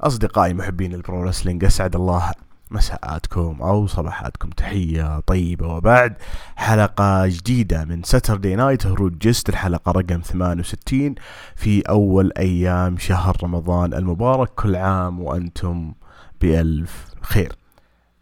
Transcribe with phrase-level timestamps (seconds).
[0.00, 2.32] أصدقائي محبين ال pro wrestling أسعد الله
[2.70, 4.50] مساءاتكم أو صباحاتكم.
[4.50, 5.66] تحية طيبة.
[5.66, 6.16] وبعد
[6.56, 11.14] حلقة جديدة من Saturday Night هروج جست الحلقة رقم 68
[11.56, 14.48] في أول أيام شهر رمضان المبارك.
[14.48, 15.92] كل عام وأنتم
[16.40, 17.52] بألف خير.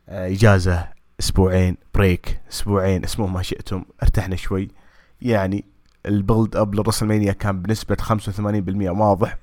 [0.09, 0.89] آه، إجازة
[1.21, 4.69] أسبوعين break أسبوعين سموه ما شئتم ارتحنا شوي.
[5.23, 5.65] يعني
[6.07, 9.39] ال build up للرسلمانيا كان بنسبة 85% واضح.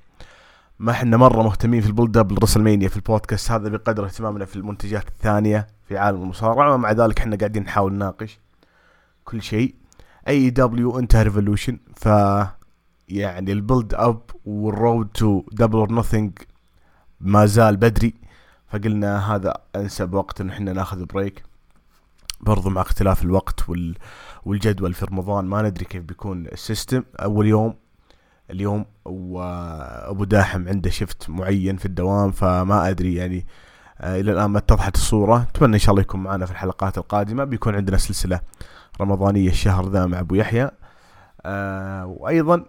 [0.80, 4.56] ما إحنا مرة مهتمين في ال build up للرسلمانيا في البودكاست هذا بقدر اهتمامنا في
[4.56, 8.40] المنتجات الثانية في عالم المصارعة ومع ذلك إحنا قاعدين نحاول نناقش
[9.26, 9.76] كل شيء.
[10.28, 12.06] AEW انتهى Revolution ف
[13.10, 16.32] يعني ال build up وال road to Double or Nothing
[17.20, 18.14] ما زال بدري
[18.68, 21.44] فقلنا هذا أنسب وقت إن إحنا ناخذ break
[22.42, 23.96] برضو مع اختلاف الوقت وال
[24.46, 27.04] والجدول في رمضان ما ندري كيف بيكون ال system.
[27.20, 27.74] أول يوم
[28.52, 33.48] اليوم وابو داحم عنده shift معين في الدوام فما أدري يعني
[34.00, 35.42] آه إلى الآن ما اتضحت الصورة.
[35.42, 37.44] أتمنى إن شاء الله يكون معنا في الحلقات القادمة.
[37.44, 38.40] بيكون عندنا سلسلة
[39.02, 40.72] رمضانية الشهر ذا مع أبو يحيى.
[41.46, 42.66] آه وأيضا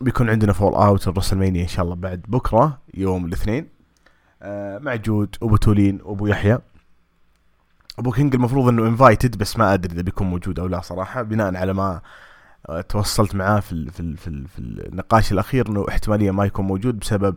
[0.00, 3.68] بيكون عندنا fallout الرسلمانيا إن شاء الله بعد بكرة يوم الاثنين.
[4.42, 6.58] آه مع جود أبو تولين وابو يحيى.
[7.98, 11.56] أبو كينج المفروض إنه invited بس ما أدري إذا بيكون موجود أو لا صراحة بناء
[11.56, 12.00] على ما
[12.88, 17.36] توصلت معاه في في في, في النقاش الأخير إنه احتمالية ما يكون موجود بسبب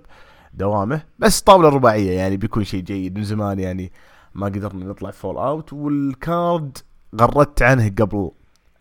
[0.54, 3.92] دوامه بس طاولة رباعية يعني بيكون شيء جيد من زمان يعني
[4.36, 6.78] ما قدرنا نطلع fallout وال card
[7.22, 8.32] غردت عنه قبل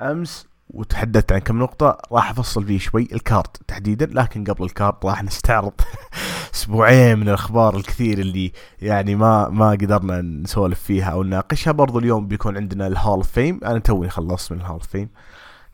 [0.02, 4.70] أمس وتحدثت عن كم نقطة راح أفصل فيه شوي ال card تحديدا لكن قبل ال
[4.70, 5.72] card راح نستعرض
[6.54, 11.72] أسبوعين من الأخبار الكثير اللي يعني ما ما قدرنا نسولف فيها أو نناقشها.
[11.72, 14.86] برضو اليوم بيكون عندنا ال Hall of Fame أنا توني خلصت من ال Hall of
[14.86, 15.08] Fame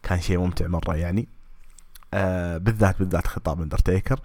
[0.04, 1.28] كان شيء ممتع مرة يعني.
[2.14, 4.20] آه بالذات بالذات خطاب اندرتيكر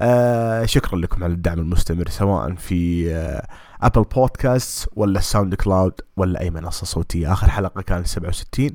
[0.00, 3.48] آه شكرا لكم على الدعم المستمر سواء في آه
[3.82, 7.32] Apple Podcast ولا SoundCloud ولا أي منصة صوتية.
[7.32, 8.70] آخر حلقة كانت 67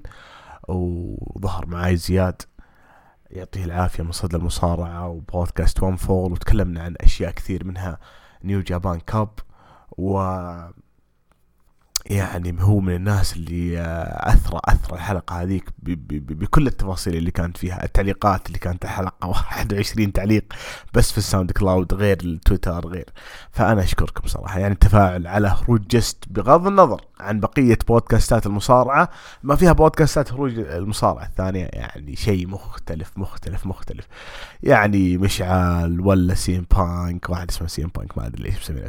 [0.68, 2.42] وظهر معاي زياد.
[3.32, 7.98] يعطيه العافية من صدى المصارعة وبودكاست One Fall وتكلمنا عن أشياء كثير منها
[8.44, 9.30] New Japan Cup
[9.98, 10.20] و
[12.06, 17.84] يعني هو من الناس اللي آه، اثرى اثرى الحلقة هذيك بكل التفاصيل اللي كانت فيها
[17.84, 20.46] التعليقات اللي كانت الحلقة 21 تعليق
[20.94, 23.10] بس في ال SoundCloud غير التويتر غير.
[23.52, 27.02] فأنا أشكركم صراحة يعني التفاعل على هروج جست بغض النظر.
[27.24, 29.10] عن بقية بودكاستات المصارعة
[29.44, 34.08] ما فيها بودكاستات هروج المصارعة الثانية يعني شيء مختلف مختلف مختلف.
[34.64, 38.82] يعني مشعل ولا CM Punk واحد اسمه CM Punk ما أدري ليش مسمي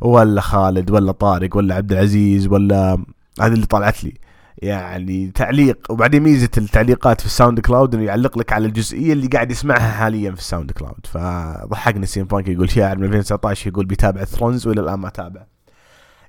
[0.00, 3.04] ولا خالد ولا طارق ولا عبد العزيز ولا
[3.40, 4.14] هذه اللي طلعت لي.
[4.58, 9.50] يعني تعليق وبعدين ميزة التعليقات في ال SoundCloud إنه يعلق لك على الجزئية اللي قاعد
[9.50, 11.06] يسمعها حاليا في ال SoundCloud.
[11.06, 15.42] فضحكني CM Punk يقول شاعر من 2019 يقول بيتابع Thrones وإلى الآن ما تابع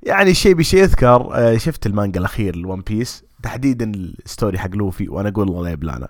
[0.03, 4.75] يعني الشيء بشيء يذكر آه، شفت المانجا الأخير ال One Piece تحديدا ال story حق
[4.75, 6.07] لوفي وأنا أقول الله لا يبلانا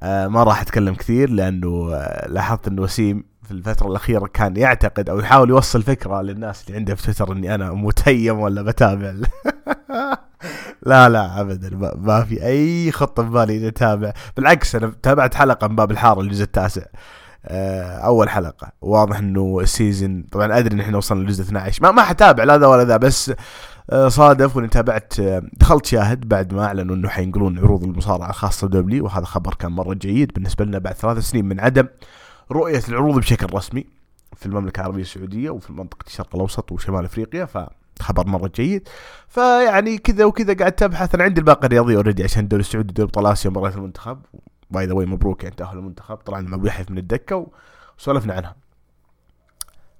[0.00, 5.10] آه، ما راح أتكلم كثير لأنه آه، لاحظت إنه وسيم في الفترة الأخيرة كان يعتقد
[5.10, 9.14] أو يحاول يوصل فكرة للناس اللي عنده في تويتر إني أنا متيم ولا بتابع
[10.86, 11.70] لا لا أبدا.
[11.96, 14.12] ما في أي خطة في بالي إني أتابع.
[14.36, 16.82] بالعكس أنا تابعت حلقة من باب الحارة الجزء التاسع.
[17.44, 18.72] آه، أول حلقة.
[18.80, 22.58] واضح إنه ال season طبعا أدري إن إحنا وصلنا للجزء 12 ما ما حتابع لا
[22.58, 23.32] ذا ولا ذا بس
[23.90, 28.66] آه، صادف وإني تابعت آه، دخلت شاهد بعد ما أعلنوا إنه حينقلون عروض المصارعة الخاصه
[28.66, 31.86] ب WWE وهذا خبر كان مرة جيد بالنسبة لنا بعد ثلاث سنين من عدم
[32.52, 33.86] رؤية العروض بشكل رسمي
[34.36, 38.88] في المملكة العربية السعودية وفي منطقة الشرق الأوسط وشمال أفريقيا فخبر مرة جيد.
[39.28, 43.26] فيعني كذا وكذا قاعد تبحث أنا عندي الباقه الرياضيه already عشان الدوري السعودي دوري أبطال
[43.26, 44.18] آسيا المنتخب.
[44.70, 46.16] by the way مبروك يعني تأهل المنتخب.
[46.16, 47.46] طلعنا مع ابو يحيى من الدكة
[47.98, 48.56] وسولفنا عنها.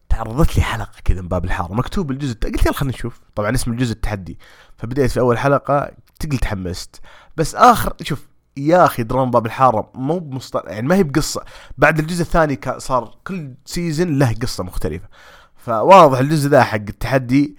[0.08, 1.74] تعرضت لي حلقة كذا من باب الحارة.
[1.74, 3.20] مكتوب الجزء قلت يلا خلينا نشوف.
[3.34, 4.38] طبعا اسم الجزء التحدي.
[4.76, 5.90] فبديت في أول حلقة
[6.20, 7.00] تقل تحمست.
[7.36, 9.90] بس اخر شوف يا أخي دراما باب الحارة.
[9.94, 11.44] مو بمصطلح يعني ما هي بقصة.
[11.78, 15.08] بعد الجزء الثاني صار كل season له قصة مختلفة.
[15.56, 17.56] فواضح الجزء ذا حق التحدي.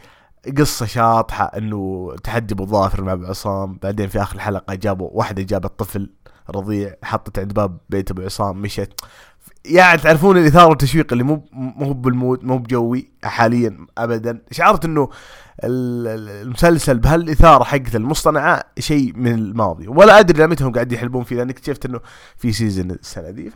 [0.58, 3.78] قصة شاطحة إنه تحدي ابو ظافر مع ابو عصام.
[3.84, 6.14] بعدين في آخر الحلقة جابوا واحدة جابت طفل.
[6.56, 8.94] رضيع حطت عند باب بيت أبو عصام مشت
[9.66, 14.42] يعني تعرفون الإثارة والتشويق اللي مو مو بال mood مو بجوي حاليا ابدا.
[14.52, 15.10] شعرت إنه
[15.64, 19.88] المسلسل بهالإثارة حقت المصطنعة شيء من الماضي.
[19.88, 22.00] ولا أدري متى هم قاعد يحلبون فيه لأن اكتشفت إنه
[22.38, 23.52] في season السنة دي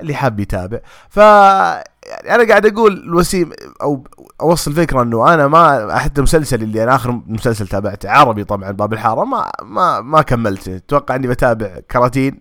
[0.00, 0.78] اللي حاب يتابع.
[1.08, 3.50] ف يعني أنا قاعد أقول الوسيم
[3.82, 4.04] أو
[4.40, 8.92] أوصل فكرة إنه أنا ما حتى المسلسل اللي أنا آخر مسلسل تابعته عربي طبعا باب
[8.92, 10.76] الحارة ما ما ما كملته.
[10.76, 12.40] أتوقع إني بتابع كراتين.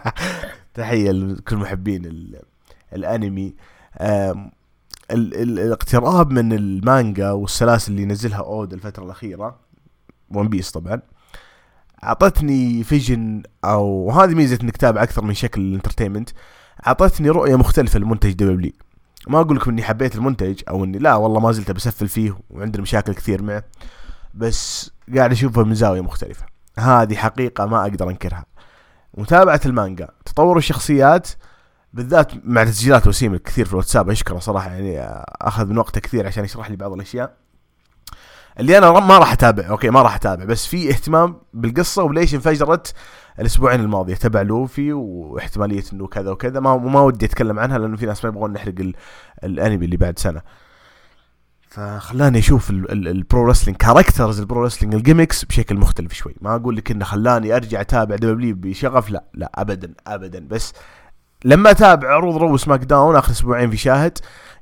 [0.74, 2.32] تحية لكل محبين
[2.92, 3.54] الأنمي.
[4.00, 4.50] ال
[5.10, 9.56] ال الاقتراب من المانجا والسلاسل اللي نزلها أود الفترة الأخيرة.
[10.30, 11.00] ون بيس طبعا.
[12.04, 16.30] أعطتني vision أو هذه ميزة إنك تتابع أكثر من شكل ال entertainment.
[16.86, 18.72] أعطتني رؤية مختلفة لمنتج WWE
[19.28, 22.82] ما أقول لكم إني حبيت المنتج أو إني لا والله ما زلت بسفل فيه وعندنا
[22.82, 23.64] مشاكل كثير معه
[24.34, 26.46] بس قاعد اشوفه من زاوية مختلفة.
[26.78, 28.44] هذه حقيقة ما أقدر أنكرها.
[29.14, 31.28] متابعة المانجا تطور الشخصيات
[31.92, 35.00] بالذات مع تسجيلات وسيم كثير في الواتساب أشكره صراحة يعني
[35.40, 37.36] أخذ من وقته كثير عشان يشرح لي بعض الأشياء.
[38.60, 42.94] اللي أنا ما راح أتابع أوكي ما راح أتابع بس في اهتمام بالقصة وليش انفجرت
[43.40, 44.14] الأسبوعين الماضية.
[44.14, 46.60] تبع لوفي واحتمالية إنه كذا وكذا.
[46.60, 48.74] ما ما ودي أتكلم عنها لأنه في ناس ما يبغون نحرق
[49.44, 50.42] الأنمي اللي بعد سنة.
[51.68, 56.34] فخلاني أشوف ال pro wrestling characters ال pro wrestling ال gimmicks بشكل مختلف شوي.
[56.40, 60.46] ما أقول لك إنه خلاني أرجع أتابع WWE بشغف لا لا ابدا ابدا.
[60.48, 60.72] بس
[61.44, 64.18] لما أتابع عروض Raw SmackDown آخر أسبوعين في شاهد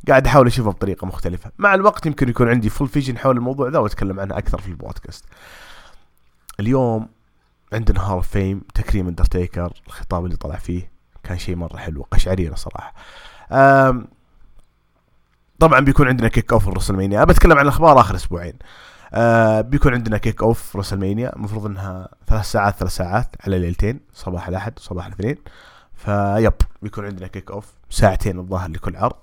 [0.09, 1.51] قاعد أحاول أشوفها بطريقة مختلفة.
[1.59, 5.25] مع الوقت يمكن يكون عندي full vision حول الموضوع ذا وأتكلم عنه أكثر في البودكاست.
[6.61, 7.09] اليوم
[7.73, 10.91] عندنا Hall of Fame تكريم اندرتيكر الخطاب اللي طلع فيه
[11.23, 12.95] كان شيء مرة حلو قشعريرة صراحة.
[15.59, 17.25] طبعا بيكون عندنا kick off الرسلمانيا.
[17.25, 18.55] بتكلم عن الأخبار آخر أسبوعين.
[19.13, 21.37] آه بيكون عندنا kick off رسلمانيا.
[21.37, 25.37] المفروض إنها ثلاث ساعات ثلاث ساعات على ليلتين صباح الأحد وصباح الاثنين.
[25.95, 26.53] ف
[26.83, 29.17] بيكون عندنا kick off ساعتين الظاهر لكل عرض.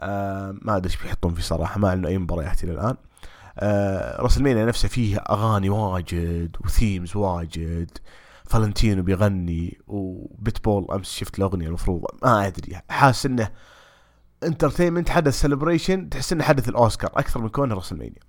[0.00, 2.96] آه ما أدري إيش بيحطون فيه صراحة ما اعلنوا أي مباريات إلى الان
[3.58, 7.90] آه رسلمانيا نفسه فيه أغاني واجد و themes واجد.
[8.44, 12.80] فالنتينو بيغني وبيتبول أمس شفت الاغنيه المفروض ما أدري.
[12.90, 13.50] حاسس إنه
[14.42, 18.20] entertainment حدث celebration تحس إنه حدث الأوسكار أكثر من كونه رسلمانيا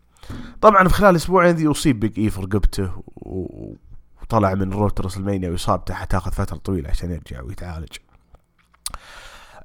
[0.62, 5.94] طبعا في خلال أسبوعين ذي أصيب بيج إي في رقبته وطلع من road رسلمانيا وإصابته
[5.94, 7.98] حتاخذ فترة طويلة عشان يرجع ويتعالج.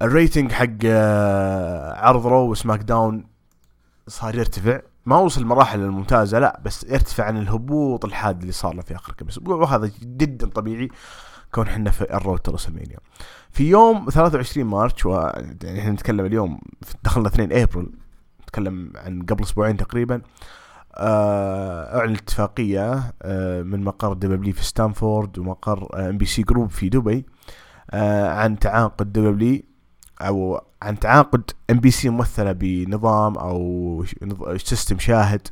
[0.03, 3.27] ال rating حق آه، عرض رو وسماك داون
[4.09, 4.81] صار يرتفع.
[5.07, 9.13] ما وصل المراحل الممتازة لا بس يرتفع عن الهبوط الحاد اللي صار له في آخر
[9.13, 9.57] كم أسبوع.
[9.57, 10.89] وهذا جدا طبيعي
[11.53, 12.99] كون إحنا في ال road to رسلمانيا
[13.51, 15.11] في يوم 23 March و
[15.63, 16.59] يعني إحنا نتكلم اليوم
[17.05, 17.91] دخلنا 2 أبريل
[18.43, 20.23] نتكلم عن قبل أسبوعين تقريبا.
[20.95, 26.89] آه، أعلن اتفاقية آه، من مقر دبليو في ستانفورد ومقر إم بي سي جروب في
[26.89, 27.27] دبي
[27.93, 29.63] عن تعاقد دبليو
[30.21, 34.05] أو عن تعاقد ام بي سي ممثلة بنظام أو
[34.57, 35.49] system شاهد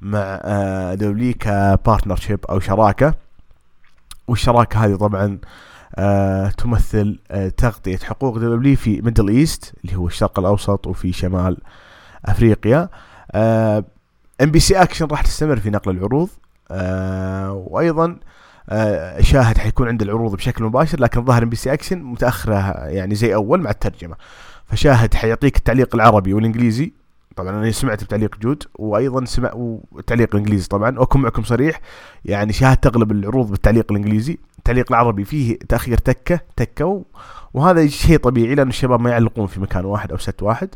[0.00, 0.40] مع
[0.94, 3.14] دبليو ك partnership أو شراكة.
[4.28, 5.38] والشراكة هذه طبعا
[5.96, 11.56] آه تمثل آه تغطية حقوق دبليو في ميدل ايست اللي هو الشرق الأوسط وفي شمال
[12.24, 12.88] أفريقيا.
[13.34, 16.28] ام بي سي اكشن راح تستمر في نقل العروض.
[16.70, 18.18] آه وأيضا آه
[19.20, 22.54] شاهد حيكون عند العروض بشكل مباشر لكن ظهر ام بي سي اكشن متأخرة
[22.86, 24.16] يعني زي أول مع الترجمة.
[24.66, 26.92] فشاهد حيعطيك التعليق العربي والإنجليزي.
[27.36, 30.98] طبعا أنا سمعت بتعليق جود وأيضا سمعت تعليق الانجليزي طبعا.
[30.98, 31.80] واكون معكم صريح.
[32.24, 34.38] يعني شاهد تغلب العروض بالتعليق الإنجليزي.
[34.58, 37.04] التعليق العربي فيه تأخير تكة تكة
[37.54, 40.68] وهذا شيء طبيعي لأن الشباب ما يعلقون في مكان واحد أو set واحد.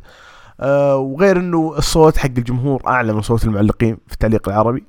[0.60, 4.84] آه وغير إنه الصوت حق الجمهور أعلى من صوت المعلقين في التعليق العربي.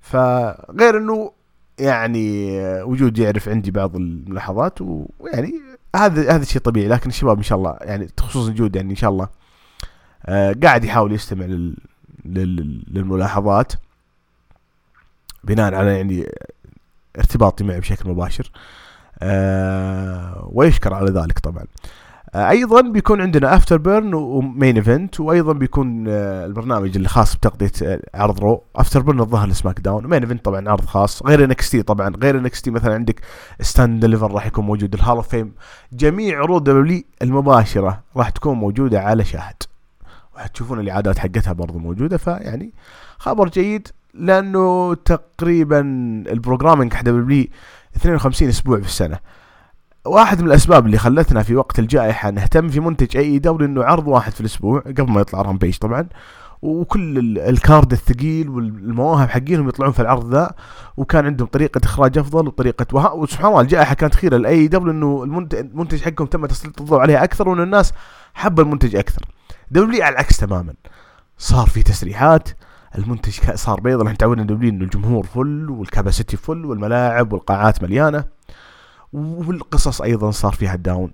[0.00, 1.37] فغير إنه
[1.78, 5.54] يعني وجود يعرف عندي بعض الملاحظات ويعني
[5.96, 9.10] هذا هذا شيء طبيعي لكن الشباب إن شاء الله يعني خصوصا جود يعني إن شاء
[9.10, 9.28] الله
[10.26, 11.76] آه قاعد يحاول يستمع لل
[12.88, 13.72] للملاحظات
[15.44, 16.26] بناء على يعني
[17.18, 18.50] ارتباطي معي بشكل مباشر
[19.22, 21.62] آه ويشكر على ذلك طبعا.
[21.62, 21.66] آه
[22.34, 27.72] أيضا بيكون عندنا After Burn و Main Event وأيضا بيكون آه البرنامج اللي خاص بتغطيه
[27.82, 28.62] آه، عرض رو.
[28.76, 31.26] After Burn الظاهر لسماك داون Main Event طبعا عرض خاص.
[31.26, 32.12] غير انكس تي طبعا.
[32.22, 33.20] غير انكس تي مثلا عندك
[33.60, 35.52] Stand & Deliver راح يكون موجود ال Hall of Fame
[35.92, 39.62] جميع عروض دبليو المباشرة راح تكون موجودة على شاهد.
[40.36, 42.16] وحتشوفون الإعادات حقتها برضو موجودة.
[42.16, 42.72] فيعني
[43.18, 45.80] خبر جيد لأنه تقريبا
[46.32, 47.46] ال programming حق دبليو
[47.96, 49.18] 52 أسبوع في السنة.
[50.08, 53.84] واحد من الأسباب اللي خلتنا في وقت الجائحة نهتم في منتج اي اي دبليو إنه
[53.84, 56.08] عرض واحد في الأسبوع قبل ما يطلع رامبيج طبعا.
[56.62, 60.54] وكل ال card الثقيل والمواهب حقينهم يطلعون في العرض ذا
[60.96, 64.36] وكان عندهم طريقة إخراج أفضل وطريقة وها وسبحان الله الجائحة كانت خيرة.
[64.36, 65.24] لاي دبليو إنه
[65.54, 67.92] المنتج حقهم تم تسليط الضوء عليها أكثر وإن الناس
[68.34, 69.22] حب المنتج أكثر.
[69.70, 70.74] دبليو على العكس تماما.
[71.38, 72.48] صار في تسريحات
[72.98, 78.37] المنتج صار بيض إحنا تعودنا دبليو إنه الجمهور full وال capacity full والملاعب والقاعات مليانة.
[79.12, 81.10] والقصص أيضا صار فيها down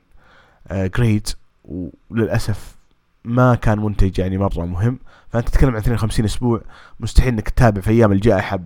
[0.69, 1.29] آه grade
[2.11, 2.75] وللأسف
[3.25, 4.99] ما كان منتج يعني مرة مهم.
[5.31, 6.61] فأنت تتكلم عن 52 أسبوع
[7.01, 8.61] مستحيل إنك تتابع في أيام الجائحة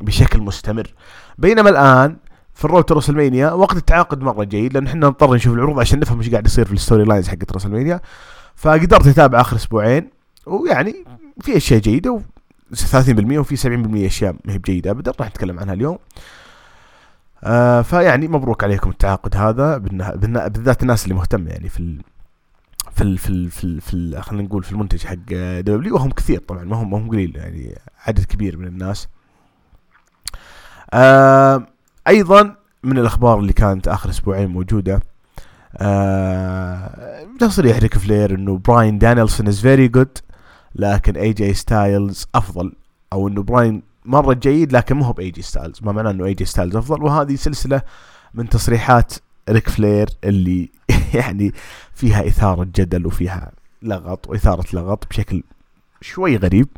[0.00, 0.94] بشكل مستمر.
[1.38, 2.16] بينما الآن
[2.54, 6.18] في ال road راسلمانيا وقت التعاقد مرة جيد لأن إحنا نضطر نشوف العروض عشان نفهم
[6.18, 8.00] إيش قاعد يصير في ال storylines حقت راسلمانيا
[8.56, 10.10] فقدرت أتابع آخر أسبوعين
[10.46, 10.94] ويعني
[11.40, 12.20] في أشياء جيدة و
[12.74, 15.98] 30% وفي 70% أشياء ما هي بجيدة ابدا راح نتكلم عنها اليوم.
[17.44, 21.98] آه فيعني مبروك عليكم التعاقد هذا بالذات الناس اللي مهتمة يعني في
[22.94, 25.14] في في في, في خلينا نقول في المنتج حق
[25.60, 29.08] دبليو وهم كثير طبعا ما هم ما هم قليل يعني عدد كبير من الناس.
[30.94, 31.66] آه
[32.08, 35.00] أيضا من الأخبار اللي كانت آخر أسبوعين موجودة
[35.76, 40.18] آه تصريح ريك فلير إنه براين دانيلسون is very good
[40.74, 42.72] لكن اي جي ستايلز أفضل
[43.12, 46.34] أو إنه براين مرة جيد لكن مو هو باي جي ستايلز ما معناه إنه اي
[46.34, 47.02] جي ستايلز أفضل.
[47.02, 47.82] وهذه سلسلة
[48.34, 49.12] من تصريحات
[49.48, 50.70] ريك فلير اللي
[51.14, 51.52] يعني
[51.94, 55.42] فيها إثارة جدل وفيها لغط وإثارة لغط بشكل
[56.00, 56.68] شوي غريب.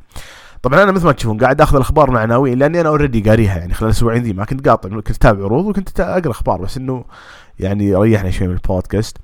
[0.62, 3.74] طبعا أنا مثل ما تشوفون قاعد آخذ الأخبار مع عناوين لأني أنا already قاريها يعني
[3.74, 4.32] خلال الأسبوعين ذي.
[4.32, 7.04] ما كنت قاطع كنت أتابع عروض وكنت أقرأ أخبار بس إنه
[7.60, 9.16] يعني ريحني شوي من البودكاست.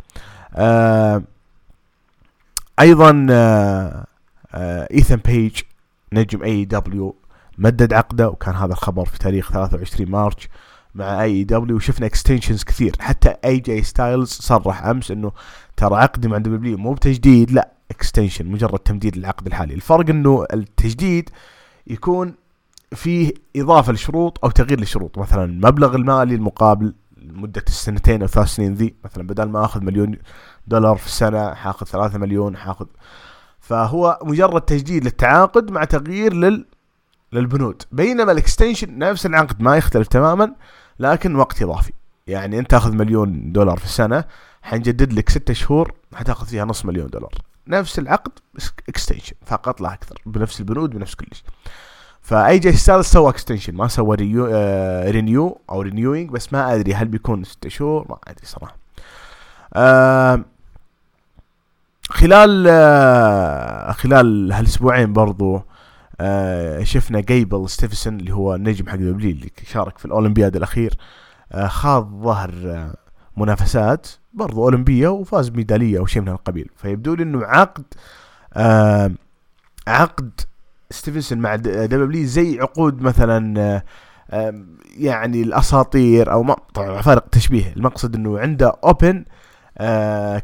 [0.54, 1.22] آه
[2.80, 4.06] أيضا آه
[4.54, 5.60] آه ايثن بيج
[6.12, 7.14] نجم اي دبليو
[7.60, 10.48] مدد عقده وكان هذا الخبر في تاريخ 23 March
[10.94, 12.96] مع اي دبليو وشفنا extensions كثير.
[13.00, 15.32] حتى اي جي ستايلز صرح أمس إنه
[15.76, 19.74] ترى عقدي مع دبليو مو بتجديد لا extension مجرد تمديد العقد الحالي.
[19.74, 21.30] الفرق إنه التجديد
[21.86, 22.34] يكون
[22.94, 28.74] فيه إضافة لشروط أو تغيير للشروط مثلا المبلغ المالي المقابل مدة السنتين أو ثلاث سنين
[28.74, 28.94] ذي.
[29.04, 30.16] مثلا بدل ما أخذ مليون
[30.66, 32.86] دولار في السنة حاخذ ثلاثة مليون حاخذ.
[33.60, 36.66] فهو مجرد تجديد للتعاقد مع تغيير لل
[37.32, 37.82] للبنود.
[37.92, 40.52] بينما ال extension نفس العقد ما يختلف تماما
[40.98, 41.92] لكن وقت إضافي.
[42.26, 44.24] يعني أنت تأخذ مليون دولار في السنة
[44.62, 47.34] حنجدد لك ستة شهور حتأخذ فيها نص مليون دولار.
[47.66, 48.32] نفس العقد
[48.88, 51.44] extension فقط لا أكثر بنفس البنود بنفس كل شيء
[52.22, 56.94] فأي جي ستايلز سوى extension ما سوى renew, آه renew أو renewing بس ما أدري
[56.94, 58.76] هل بيكون ستة شهور ما أدري صراحة.
[59.74, 60.44] آه
[62.10, 65.62] خلال آه خلال هالأسبوعين برضو
[66.22, 70.94] آه شفنا جيبل ستيفنسون اللي هو النجم حق دبليو اللي شارك في الأولمبياد الأخير.
[71.52, 72.94] آه خاض ظهر آه
[73.36, 76.70] منافسات برضو أولمبية وفاز بميدالية أو شيء من هالقبيل.
[76.76, 77.84] فيبدو لي إنه عقد
[79.88, 80.40] عقد
[80.90, 83.82] ستيفنسون مع دبليو زي عقود مثلا
[84.96, 87.72] يعني الأساطير أو ما طبعا فارق تشبيه.
[87.76, 89.24] المقصد إنه عنده open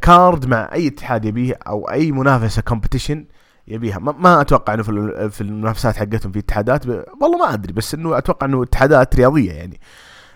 [0.02, 3.19] card مع أي اتحاد يبيه أو أي منافسة competition
[3.68, 3.99] يبيها.
[3.99, 8.18] ما, ما أتوقع إنه في في المنافسات حقتهم في اتحادات والله ما أدري بس إنه
[8.18, 9.80] أتوقع إنه اتحادات رياضية يعني.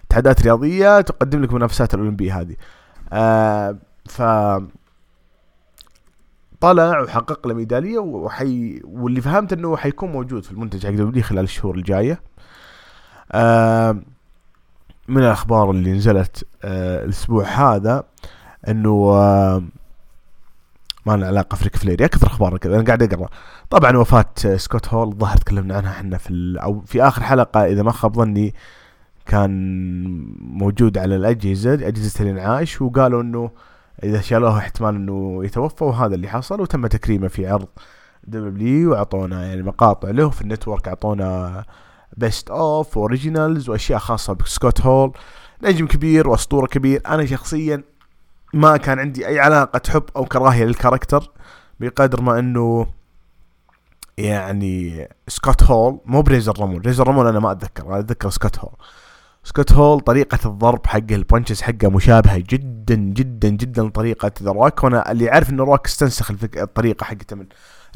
[0.06, 2.56] اتحادات رياضية تقدم لك منافسات الأولمبية هذه.
[3.12, 3.76] آه
[4.08, 4.22] ف
[6.60, 11.44] طلع وحقق له ميدالية وحي واللي فهمت إنه حيكون موجود في المنتج حق دبليو خلال
[11.44, 12.20] الشهور الجاية.
[13.32, 13.96] آه
[15.08, 18.04] من الأخبار اللي نزلت آه الأسبوع هذا
[18.68, 19.62] إنه آه
[21.06, 22.76] ما له علاقة في ريك فليري أكثر أخبار كذا.
[22.76, 23.28] أنا قاعد أقرأ.
[23.70, 24.26] طبعا وفاة
[24.56, 28.54] سكوت هول الظاهر تكلمنا عنها إحنا في أو في آخر حلقة إذا ما خاب ظني
[29.26, 29.50] كان
[30.40, 33.50] موجود على الأجهزة أجهزة الإنعاش وقالوا إنه
[34.04, 37.68] إذا شالوه احتمال إنه يتوفى وهذا اللي حصل وتم تكريمه في عرض
[38.24, 41.64] دبليو وأعطونا يعني مقاطع له في ال network أعطونا
[42.16, 45.12] best of originals وأشياء خاصة بسكوت هول.
[45.62, 47.02] نجم كبير وأسطورة كبير.
[47.06, 47.82] أنا شخصيا
[48.54, 51.30] ما كان عندي أي علاقة حب أو كراهية لل character
[51.80, 52.86] بقدر ما إنه
[54.18, 58.74] يعني سكوت هول مو بريزر رامون ريزر رامون أنا ما أتذكر أنا أتذكر سكوت هول
[59.44, 64.84] سكوت هول طريقة الضرب حقه ال punches حقه مشابهة جدا جدا جدا لطريقة ذا روك
[64.84, 67.46] وأنا اللي عارف إنه روك استنسخ الطريقة حقته من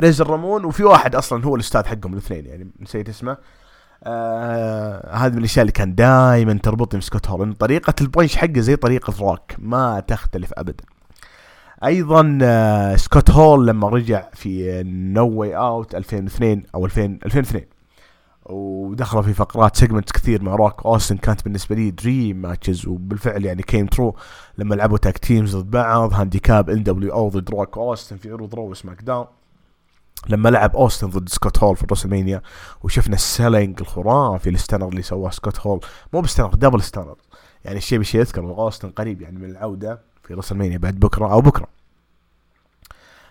[0.00, 3.36] ريزر رامون وفي واحد أصلا هو الأستاذ حقهم الاثنين يعني نسيت اسمه.
[4.06, 8.76] آه هذه من الأشياء اللي كان دائما تربطني بسكوت هول طريقة ال punch حقه زي
[8.76, 10.84] طريقة روك ما تختلف ابدا.
[11.84, 17.64] أيضا آه سكوت هول لما رجع في نو واي اوت 2002 أو 2000 2002
[18.46, 20.86] ودخلوا في فقرات segment كثير مع روك.
[20.86, 24.16] أوستن كانت بالنسبة لي dream matches وبالفعل يعني came true
[24.58, 27.78] لما لعبوا tag teams ضد بعض handicap إن دبليو أو ضد روك.
[27.78, 29.26] أوستن في عروض رو سماك داون.
[30.28, 32.42] لما لعب أوستن ضد سكوت هول في روسلمانيا
[32.82, 35.80] وشفنا ال selling الخرافي ال stunner اللي سواه سكوت هول.
[36.12, 37.16] مو ب stunner double stunner
[37.64, 41.66] يعني الشيء بشيء يذكر أوستن قريب يعني من العودة في روسلمانيا بعد بكرة أو بكرة.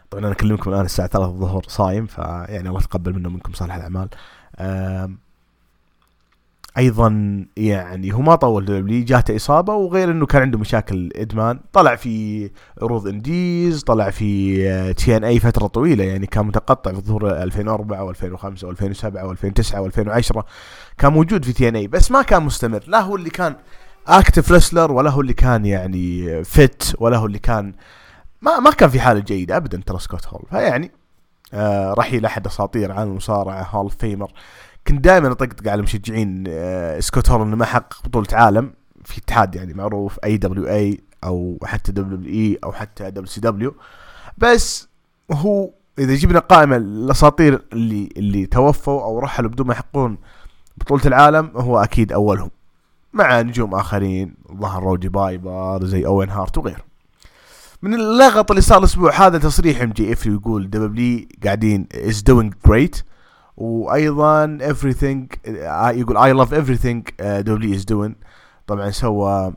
[0.09, 4.09] طبعا أنا أكلمكم الآن الساعة 3 الظهر صايم فيعني الله يتقبل منا منكم صالح الأعمال.
[6.77, 11.59] أيضا يعني هو ما طول دبليو جاته إصابة وغير إنه كان عنده مشاكل إدمان.
[11.73, 12.49] طلع في
[12.81, 18.13] عروض indies طلع في تي إن إي فترة طويلة يعني كان متقطع في ظهور 2004
[18.13, 20.41] و2005 و2007 و2009 و2010
[20.97, 22.83] كان موجود في تي إن إي بس ما كان مستمر.
[22.87, 23.55] لا هو اللي كان
[24.07, 27.73] active wrestler ولا هو اللي كان يعني fit ولا هو اللي كان
[28.41, 30.43] ما ما كان في حالة جيدة ابدا ترى سكوت هول.
[30.49, 30.91] فيعني
[31.53, 34.31] آه رحيل أحد أساطير عالم المصارعة hall of famer.
[34.87, 38.73] كنت دائما أطقطق على مشجعين آه سكوت هول إنه ما حقق بطولة عالم
[39.05, 43.41] في اتحاد يعني معروف اي دبليو اي أو حتى دبليو اي أو حتى دبليو سي
[43.41, 43.75] دبليو
[44.37, 44.87] بس
[45.31, 50.17] هو إذا جبنا قائمة الأساطير اللي اللي توفوا أو رحلوا بدون ما يحققون
[50.77, 52.49] بطولة العالم هو أكيد أولهم.
[53.13, 56.83] مع نجوم آخرين ظهر روجي بايبر زي أوين هارت وغيره
[57.81, 62.53] من اللغط اللي صار الأسبوع هذا تصريح ام جي إف يقول دبليو قاعدين از دوينج
[62.67, 63.03] جريت
[63.57, 68.15] وأيضا everything آه، يقول اي لاف everything دبليو از دوين
[68.67, 69.53] طبعا سوى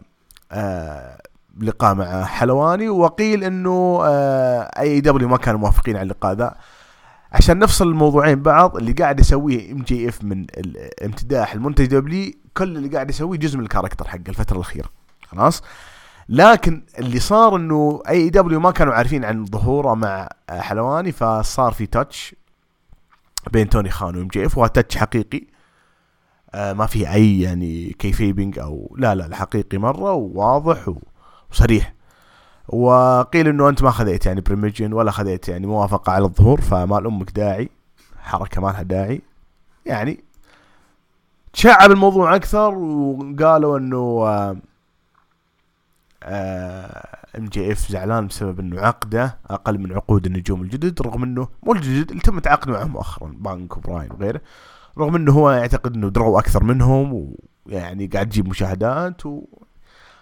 [0.52, 1.18] آه
[1.60, 6.54] لقاء مع حلواني وقيل إنه آه اي دبليو ما كانوا موافقين على اللقاء ذا.
[7.32, 10.46] عشان نفصل الموضوعين بعض اللي قاعد يسويه ام جي اف من
[11.04, 14.88] امتداح المنتج دبليو كل اللي قاعد يسويه جزء من ال character حقه الفترة الأخيرة.
[15.28, 15.62] خلاص؟
[16.28, 21.86] لكن اللي صار إنه اي دبليو ما كانوا عارفين عن ظهوره مع حلواني فصار في
[21.86, 22.34] touch
[23.52, 25.40] بين توني خان وإم جي إف وهو touch حقيقي.
[26.54, 30.94] آه ما في أي يعني kayfabing أو لا لا الحقيقي مرة وواضح
[31.50, 31.94] وصريح.
[32.68, 37.30] وقيل إنه أنت ما خذيت يعني permission ولا خذيت يعني موافقة على الظهور فما له
[37.30, 37.70] داعي
[38.18, 39.22] حركة ما لها داعي.
[39.86, 40.24] يعني
[41.52, 44.26] تشعب الموضوع أكثر وقالوا إنه
[46.22, 51.72] ام جي اف زعلان بسبب إنه عقده أقل من عقود النجوم الجدد رغم إنه مو
[51.72, 54.40] الجدد اللي تم التعاقد معهم مؤخرا بانك وبراين وغيره
[54.98, 57.34] رغم إنه هو يعتقد إنه draw أكثر منهم
[57.66, 59.44] ويعني قاعد تجيب مشاهدات و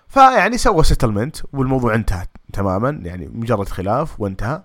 [0.08, 4.62] فيعني سوى settlement والموضوع انتهى تماما يعني مجرد خلاف وانتهى.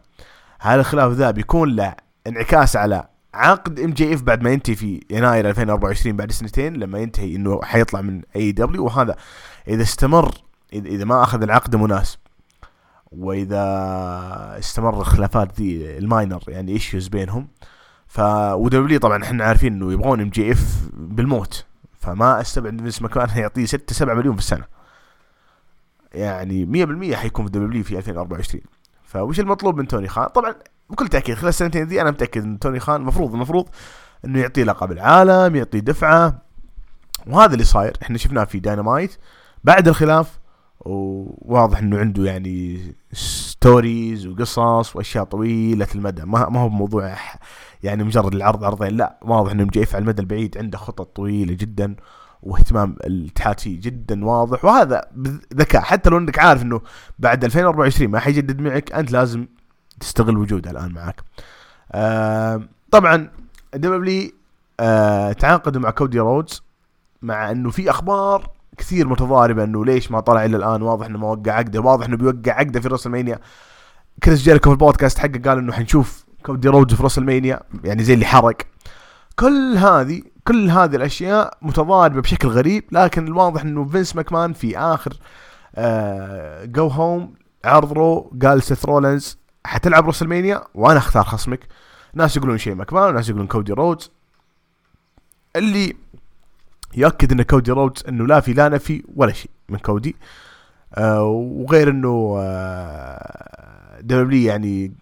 [0.60, 1.96] هذا الخلاف ذا بيكون له
[2.28, 7.00] انعكاس على عقد ام جي اف بعد ما ينتهي في يناير 2024 بعد سنتين لما
[7.00, 9.16] ينتهي إنه حيطلع من اي دبليو وهذا
[9.68, 10.32] إذا استمر
[10.74, 12.20] اذا ما أخذ العقد مناسب.
[13.12, 13.60] وإذا
[14.60, 17.48] استمر الخلافات ذي ال minor يعني issues بينهم.
[18.08, 18.20] ف
[18.54, 21.66] WWE طبعا إحنا عارفين إنه يبغون MJF بالموت.
[22.00, 24.66] فما أستبعد فينس ماكمان يعطيه 6 7 مليون في السنة.
[26.14, 28.64] يعني 100% حيكون في WWE في 2024
[29.04, 30.56] فوش المطلوب من توني خان؟ طبعا
[30.90, 33.70] بكل تأكيد خلال السنتين ذي أنا متأكد إن توني خان المفروض المفروض
[34.26, 36.42] إنه يعطيه لقب العالم يعطيه دفعة.
[37.28, 37.98] وهذا اللي صاير.
[38.02, 39.18] إحنا شفناه في داينامايت
[39.64, 40.39] بعد الخلاف
[40.86, 42.80] وواضح إنه عنده يعني
[43.14, 47.16] stories وقصص وأشياء طويلة المدى ما ما هو بموضوع
[47.84, 51.96] يعني مجرد العرض عرضين لا واضح إنه MJF على المدى البعيد عنده خطط طويلة جدا
[52.44, 56.82] واهتمام الاتحاد فيه جدا واضح وهذا بذكاء حتى لو إنك عارف إنه
[57.20, 59.48] بعد 2024 ما حيجدد معك أنت لازم
[60.00, 61.22] تستغل وجوده الآن معك.
[61.92, 63.30] آه طبعا
[63.74, 64.32] WWE
[64.80, 66.64] آه تعاقدوا مع كودي رودز
[67.22, 71.28] مع إنه في أخبار كثير متضاربة إنه ليش ما طلع إلى الآن؟ واضح إنه ما
[71.28, 73.40] وقع عقده واضح إنه بيوقع عقده في WrestleMania
[74.24, 78.26] كريس جيريكو في البودكاست حقه قال إنه حنشوف كودي رودز في WrestleMania يعني زي اللي
[78.26, 78.58] حرق.
[79.36, 85.12] كل هذه كل هذه الأشياء متضاربة بشكل غريب لكن الواضح إنه فينس ماكمان في آخر
[86.66, 87.34] go آه home
[87.66, 91.68] عرض Raw قال سيث رولنز حتلعب WrestleMania وأنا أختار خصمك.
[92.14, 94.12] ناس يقولون شين ماكمان وناس يقولون كودي رودز
[95.56, 95.96] اللي
[96.96, 100.16] يؤكد إن كودي رودز إنه لا في لا نفي ولا شيء من كودي.
[100.96, 104.94] آه وغير إنه آه WWE يعني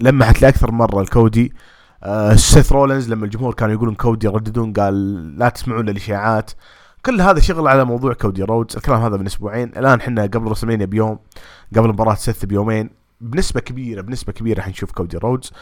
[0.00, 1.52] لمحت لأكثر مرة الكودي.
[2.02, 6.50] آه سيث رولنز لما الجمهور كانوا يقولون كودي يرددون قال لا تسمعون للإشاعات.
[7.06, 9.68] كل هذا شغل على موضوع كودي رودز الكلام هذا من أسبوعين.
[9.68, 11.18] الآن إحنا قبل WrestleMania بيوم
[11.76, 12.90] قبل مباراة سيث بيومين.
[13.20, 15.52] بنسبة كبيرة بنسبة كبيرة حنشوف كودي رودز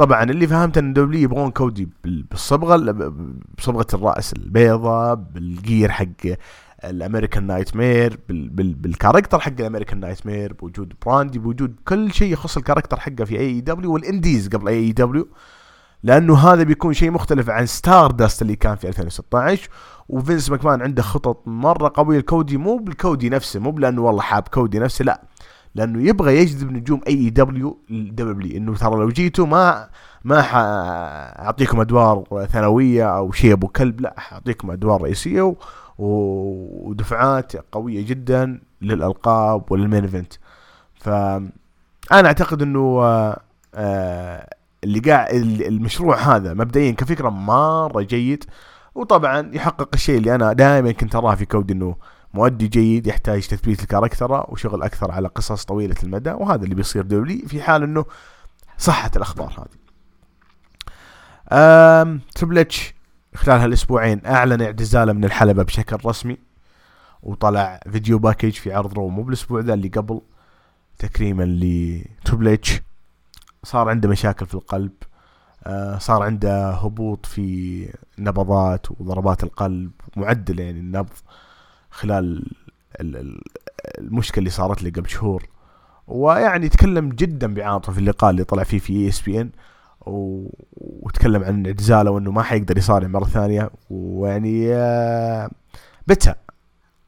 [0.00, 2.76] طبعا اللي فهمت إن WWE يبغون كودي بالصبغة
[3.58, 6.06] بصبغة الرأس البيضاء بال gear حق
[6.84, 12.56] ال American Nightmare بال character حق ال American Nightmare بوجود براندي بوجود كل شيء يخص
[12.56, 15.28] ال character حقه في AEW وال indies قبل AEW
[16.02, 19.68] لأنه هذا بيكون شيء مختلف عن Stardust اللي كان في 2016
[20.08, 22.18] وفينس ماكمان عنده خطط مرة قوية.
[22.18, 25.22] الكودي مو بالكودي نفسه مو لأنه والله حاب كودي نفسه لا.
[25.74, 29.88] لأنه يبغى يجذب نجوم AEW ل WWE إنه ترى لو جيتوا ما
[30.24, 35.54] ما حأعطيكم أدوار ثانوية أو شيء أبو كلب لا حأعطيكم أدوار رئيسية
[35.98, 40.32] ودفعات قوية جدا للألقاب ولل main event.
[40.94, 43.02] ف أنا أعتقد إنه
[43.74, 44.54] آه،
[44.84, 48.44] اللي قاعد المشروع هذا مبدئيا كفكرة مرة جيد.
[48.94, 51.96] وطبعا يحقق الشيء اللي أنا دائما كنت أراه في كود إنه
[52.34, 57.02] مؤدي جيد يحتاج تثبيت ال character وشغل أكثر على قصص طويلة المدى وهذا اللي بيصير
[57.02, 58.04] WWE في حال إنه
[58.78, 59.80] صحت الأخبار هذه.
[62.34, 62.94] Triple H
[63.34, 66.38] خلال هالأسبوعين أعلن اعتزاله من الحلبة بشكل رسمي
[67.22, 70.20] وطلع video package في عرض Raw مو بالأسبوع ذا اللي قبل
[70.98, 72.80] تكريما ل Triple H
[73.64, 74.92] صار عنده مشاكل في القلب
[75.64, 77.88] آه، صار عنده هبوط في
[78.18, 81.12] نبضات وضربات القلب معدل يعني النبض
[82.00, 82.52] خلال
[83.98, 85.42] المشكلة اللي صارت لي قبل شهور.
[86.08, 89.50] ويعني تكلم جدا بعاطفه في اللقاء اللي طلع فيه في ESPN
[90.76, 93.70] وتكلم عن اعتزاله وإنه ما حيقدر يصارع مرة ثانية.
[93.90, 95.50] ويعني آه،
[96.06, 96.36] بتها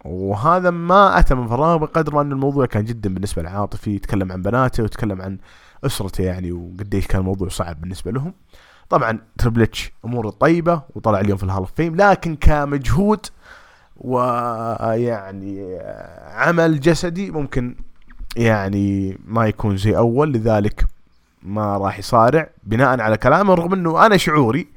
[0.05, 4.42] وهذا ما أتى من فراغ بقدر ما أن الموضوع كان جدا بالنسبة لعاطفي يتكلم عن
[4.42, 5.38] بناته ويتكلم عن
[5.85, 8.35] أسرته يعني وقديش كان الموضوع صعب بالنسبة لهم.
[8.88, 13.26] طبعا Triple H أموره طيبة وطلع اليوم في ال Hall of Fame لكن كمجهود
[13.96, 15.78] ويعني
[16.26, 17.76] عمل جسدي ممكن
[18.37, 20.87] يعني ما يكون زي أول لذلك
[21.42, 22.50] ما راح يصارع.
[22.62, 24.68] بناء على كلامه رغم إنه أنا شعوري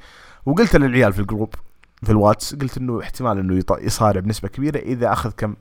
[0.45, 1.55] وقلت للعيال في ال group
[2.03, 5.55] في الواتس قلت إنه احتمال إنه يصارع بنسبة كبيرة إذا أخذ كم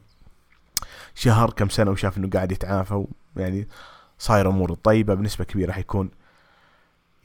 [1.14, 3.04] شهر كم سنة وشاف إنه قاعد يتعافى
[3.36, 3.68] يعني
[4.18, 6.10] صاير أموره طيبة بنسبة كبيرة حيكون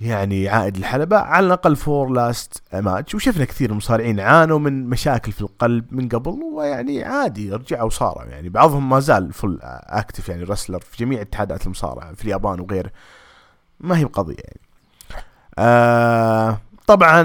[0.01, 5.41] يعني عائد الحلبة على الأقل for last match وشفنا كثير مصارعين عانوا من مشاكل في
[5.41, 10.79] القلب من قبل ويعني عادي رجعوا وصاروا يعني بعضهم ما زال full active يعني wrestler
[10.79, 12.91] في جميع اتحادات المصارعة في اليابان وغيره
[13.79, 14.59] ما هي بقضية يعني.
[15.57, 17.23] آه طبعا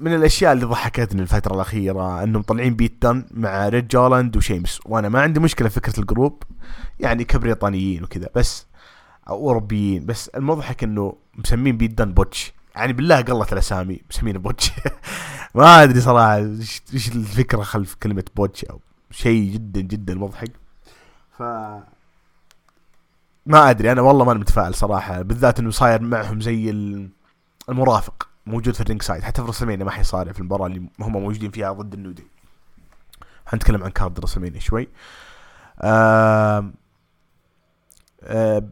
[0.00, 4.80] من الأشياء اللي ضحكتني الفترة الأخيرة إنهم طالعين Pete Dunne مع Ridge Holland و Sheamus.
[4.86, 6.42] وأنا ما عندي مشكلة فكرة ال group
[7.00, 8.66] يعني كبريطانيين وكذا بس
[9.28, 12.52] أو أوروبيين بس المضحك إنه مسمين Pete Dunne Butch.
[12.76, 14.70] يعني بالله قلة الأسامي مسمينه Butch.
[15.54, 20.52] ما أدري صراحة إيش الفكرة خلف كلمة Butch أو شيء جدا جدا مضحك.
[21.38, 21.42] ف
[23.46, 25.22] ما أدري أنا والله ما أنا متفائل صراحة.
[25.22, 26.70] بالذات إنه صاير معهم زي
[27.68, 31.50] المرافق موجود في ال ringside حتى في WrestleMania ما حيصارع في المباراة اللي هم موجودين
[31.50, 32.26] فيها ضد ال New Day.
[33.46, 34.88] حنتكلم عن card WrestleMania شوي.
[35.80, 36.70] آه
[38.22, 38.68] آه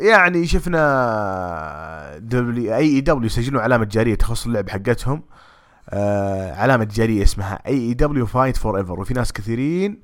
[0.00, 5.22] يعني شفنا دبليو أي إي دبليو يسجلون علامة تجارية تخص اللعبه حقتهم.
[5.90, 10.02] آه علامة تجارية اسمها AEW Fight Forever وفي ناس كثيرين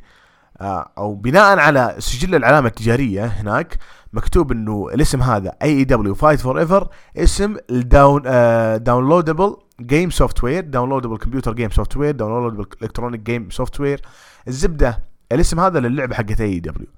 [0.61, 3.78] آه أو بناء على سجل العلامة التجاريه هناك
[4.12, 11.18] مكتوب إنه الاسم هذا AEW Fight Forever اسم ال down آه downloadable game software downloadable
[11.18, 14.00] computer game software downloadable electronic game software
[14.48, 16.88] الزبدة الاسم هذا للعبة حقت AEW.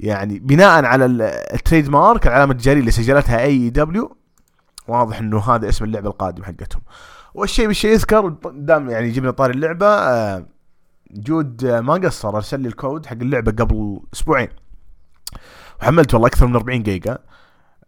[0.00, 1.04] يعني بناء على
[1.54, 4.16] ال trademark العلامة التجاريه اللي سجلتها AEW
[4.88, 6.82] واضح إنه هذا اسم اللعبة القادم حقتهم.
[7.34, 10.46] والشيء بالشيء يذكر دام يعني جبنا طاري اللعبة آه،
[11.10, 14.48] جود ما قصر أرسل لي الكود حق اللعبة قبل أسبوعين.
[15.80, 17.18] وحملت والله أكثر من 40 جيجا.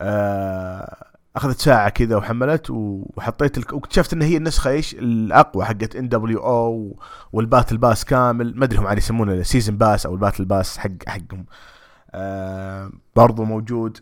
[0.00, 3.72] آه، أخذت ساعة كذا وحملت وحطيت الك...
[3.72, 7.00] واكتشفت إن هي النسخة إيش؟ الأقوى حقت ان دبليو أو
[7.32, 8.52] وال battle pass كامل.
[8.56, 11.46] ما أدري هم عاد يسمونه ال season pass أو ال battle pass حق حقهم.
[12.14, 13.98] آه برضو موجود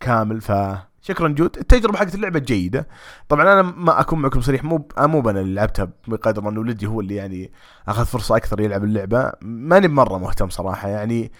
[0.00, 0.40] كامل.
[0.40, 1.56] فشكرا جود.
[1.58, 2.88] التجربة حقت اللعبة جيدة.
[3.28, 7.00] طبعا أنا ما أكون معكم صريح مو مو أنا اللي لعبتها بقدر انه ولدي هو
[7.00, 7.52] اللي يعني
[7.88, 9.32] أخذ فرصة أكثر يلعب اللعبة.
[9.42, 10.88] ماني مره مهتم صراحة.
[10.88, 11.32] يعني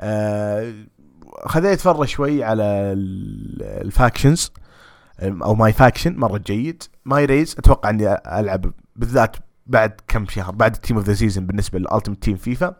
[0.00, 0.74] آه
[1.46, 2.64] خذيت فرة شوي على
[3.62, 4.52] ال factions
[5.22, 6.82] أو My Faction مرة جيد.
[7.04, 9.36] My Rise أتوقع إني ألعب بالذات
[9.66, 12.76] بعد كم شهر بعد ال team of the season بالنسبة لل Ultimate Team فيفا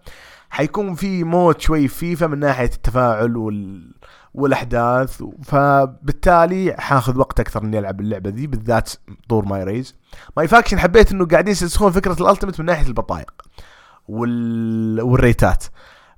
[0.55, 3.95] حيكون في موت شوي فيفا من ناحية التفاعل وال
[4.35, 5.23] والأحداث.
[5.43, 8.91] فبالتالي حاخذ وقت أكثر إني ألعب اللعبة ذي بالذات
[9.29, 9.95] طور My Rise
[10.37, 13.31] My Faction حبيت إنه قاعدين يستنسخون فكرة ال Ultimate من ناحية البطايق
[14.09, 15.03] وال...
[15.03, 15.65] والريتات.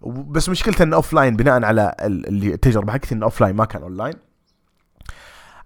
[0.07, 4.15] بس مشكلته إنه offline بناء على اللي التجربة حقتي إنه offline ما كان اون لاين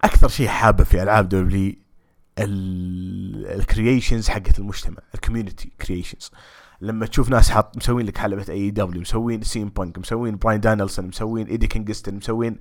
[0.04, 1.74] أكثر شيء حابه في ألعاب WWE
[2.38, 6.31] ال creations حقت المجتمع ال community creations
[6.81, 11.07] لما تشوف ناس حاط مسوين لك حلبة AEW مسوين سي ام بانك مسوين براين دانيلسون
[11.07, 12.59] مسوين إيدي كينجستون مسوين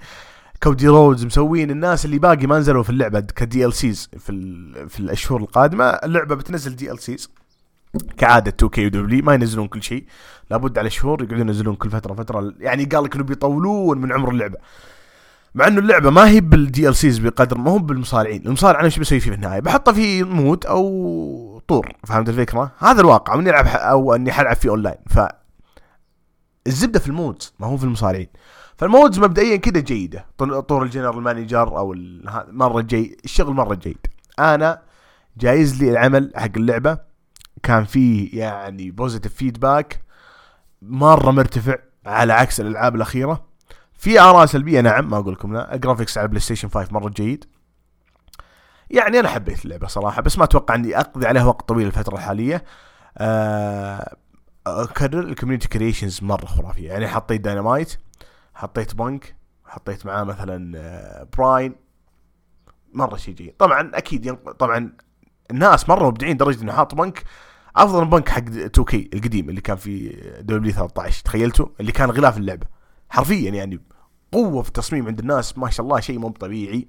[0.63, 4.31] كودي رودز مسوين الناس اللي باقي ما نزلوا في اللعبة ك DLCs في
[4.89, 5.83] في الأشهر القادمة.
[5.83, 7.29] اللعبة بتنزل DLCs
[8.17, 10.05] كعادة 2 كي ودبليو ما ينزلون كل شيء.
[10.51, 12.53] لابد على شهور يقعدون ينزلون كل فترة فترة.
[12.59, 14.57] يعني قال لك إنه بيطولون من عمر اللعبة.
[15.55, 18.41] مع إنه اللعبة ما هي بال DLCs بقدر ما هو بالمصارعين.
[18.45, 23.01] المصارع أنا إيش بسوي فيه في النهاية؟ بحطه في mode أو طور فهمت الفكرة هذا
[23.01, 25.19] الواقع وإني ألعب أو إني حلعب فيه اونلاين ف
[26.67, 28.27] الزبدة في ال modes ما هو في المصارعين.
[28.77, 30.25] فال modes مبدئيا كذا جيدة.
[30.67, 31.95] طور ال general manager أو
[32.47, 34.07] مرة جيد الشغل مرة جيد.
[34.39, 34.81] أنا
[35.37, 36.97] جايز لي العمل حق اللعبة.
[37.63, 40.01] كان فيه يعني positive feedback
[40.81, 43.45] مرة مرتفع على عكس الألعاب الأخيرة.
[43.93, 45.75] في آراء سلبية نعم ما أقول لكم لا.
[45.75, 47.45] ال graphics على بلاي ستيشن 5 مرة جيد.
[48.89, 52.63] يعني أنا حبيت اللعبة صراحة بس ما أتوقع إني أقضي عليها وقت طويل الفترة الحالية.
[53.17, 54.15] أه
[54.67, 57.97] أكرر ال community creations مرة خرافية يعني حطيت داينامايت
[58.53, 61.75] حطيت بنك حطيت معاه مثلا آه، براين
[62.93, 63.53] مرة شيء جيد.
[63.59, 64.51] طبعا أكيد ينق...
[64.51, 64.91] طبعا
[65.51, 67.23] الناس مرة مبدعين لدرجه إنه حاط بنك
[67.75, 70.09] أفضل بنك حق 2K القديم اللي كان في
[70.41, 72.67] WWE 13 تخيلتوا؟ اللي كان غلاف اللعبة.
[73.09, 73.79] حرفيا يعني
[74.31, 76.87] قوة في التصميم عند الناس ما شاء الله شيء مو طبيعي.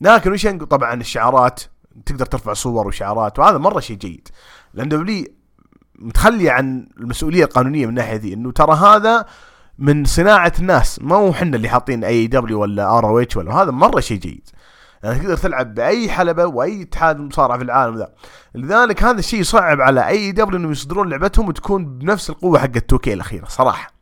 [0.00, 1.62] لكن وش طبعا الشعارات
[2.06, 4.28] تقدر ترفع صور وشعارات وهذا مرة شيء جيد.
[4.74, 5.24] لأن WWE
[5.98, 9.26] متخلي عن المسؤولية القانونية من الناحيه ذي إنه ترى هذا
[9.78, 11.00] من صناعة الناس.
[11.02, 14.48] ما هو إحنا اللي حاطين AEW ولا ROH ولا هذا مرة شيء جيد.
[15.02, 18.12] يعني تقدر تلعب بأي حلبة وأي اتحاد مصارعه في العالم ذا.
[18.54, 23.12] لذلك هذا الشيء يصعب على AEW إنهم يصدرون لعبتهم وتكون بنفس القوة حق ال 2K
[23.12, 23.93] الأخيرة صراحة.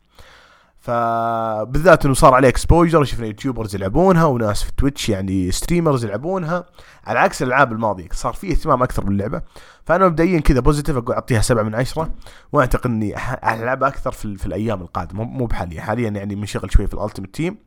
[0.83, 6.65] فبالذات إنه صار عليه exposure شفنا YouTubers يلعبونها وناس في تويتش يعني streamers يلعبونها.
[7.05, 9.41] على عكس الألعاب الماضية صار في اهتمام أكثر باللعبة.
[9.85, 12.09] فأنا مبدئيا كذا positive أقول أعطيها سبعة من عشرة.
[12.51, 15.81] وأعتقد إني العبها أكثر في, في الأيام القادمة مو بحاليا.
[15.81, 17.57] حاليا يعني منشغل شوي في الألتيمت تيم.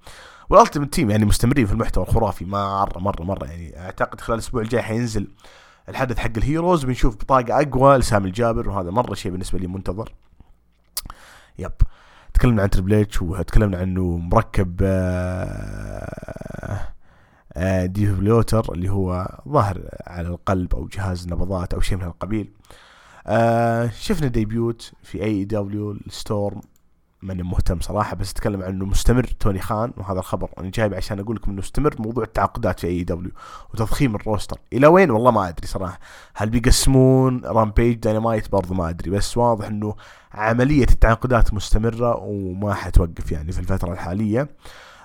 [0.50, 3.46] وال Ultimate Team يعني مستمرين في المحتوى الخرافي مرة مرة مرة.
[3.46, 5.28] يعني أعتقد خلال الأسبوع الجاي حينزل
[5.88, 10.14] الحدث حق ال Heroes بنشوف بطاقة أقوى لسامي الجابر وهذا مرة شيء بالنسبة لي منتظر.
[11.58, 11.72] yep.
[12.36, 16.78] تكلمنا عن تربل اتش وتكلمنا عنه مركب آه
[17.52, 22.50] آه defibrillator اللي هو ظهر على القلب أو جهاز نبضات أو شيء من القبيل
[23.26, 26.60] آه شفنا debut في AEW الستورم.
[27.22, 30.50] ماني مهتم صراحة بس أتكلم عن إنه مستمر توني خان وهذا الخبر.
[30.58, 33.32] أنا جايب عشان أقول لكم إنه مستمر موضوع التعاقدات في AEW
[33.74, 34.58] وتضخيم ال roster.
[34.72, 35.98] إلى وين؟ والله ما أدري صراحة.
[36.34, 39.94] هل بيقسمون؟ رامبيج داينامايت برضو ما أدري بس واضح إنه
[40.32, 44.48] عملية التعاقدات مستمرة وما حتوقف يعني في الفترة الحالية.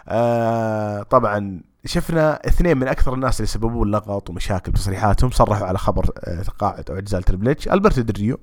[0.07, 6.09] آه طبعا شفنا اثنين من أكثر الناس اللي سببوا لغط ومشاكل بتصريحاتهم صرحوا على خبر
[6.23, 8.39] آه، تقاعد أو اعتزال تربل اتش البرتو دل ريو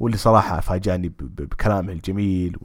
[0.00, 2.56] واللي صراحة فاجأني بكلامه الجميل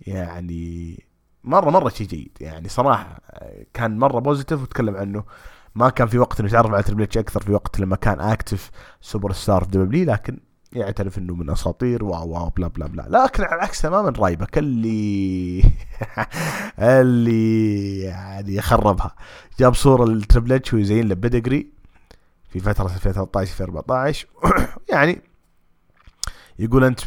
[0.00, 1.04] يعني
[1.44, 2.38] مرة مرة شيء جيد.
[2.40, 3.20] يعني صراحة
[3.74, 5.24] كان مرة positive وتكلم عنه.
[5.74, 9.64] ما كان في وقت إنه يتعرف على تربل أكثر في وقت لما كان active superstar
[9.64, 10.38] في WWE لكن
[10.72, 13.02] يعترف إنه من أساطير واو واو بلا بلا بلا.
[13.02, 15.62] لكن على العكس تماما رايبك اللي
[16.78, 19.14] اللي يعني خربها
[19.58, 21.70] جاب صورة للتربل اتش ويزين له Pedigree
[22.48, 24.28] في فترة 2013 2014
[24.92, 25.22] يعني
[26.58, 27.00] يقول أنت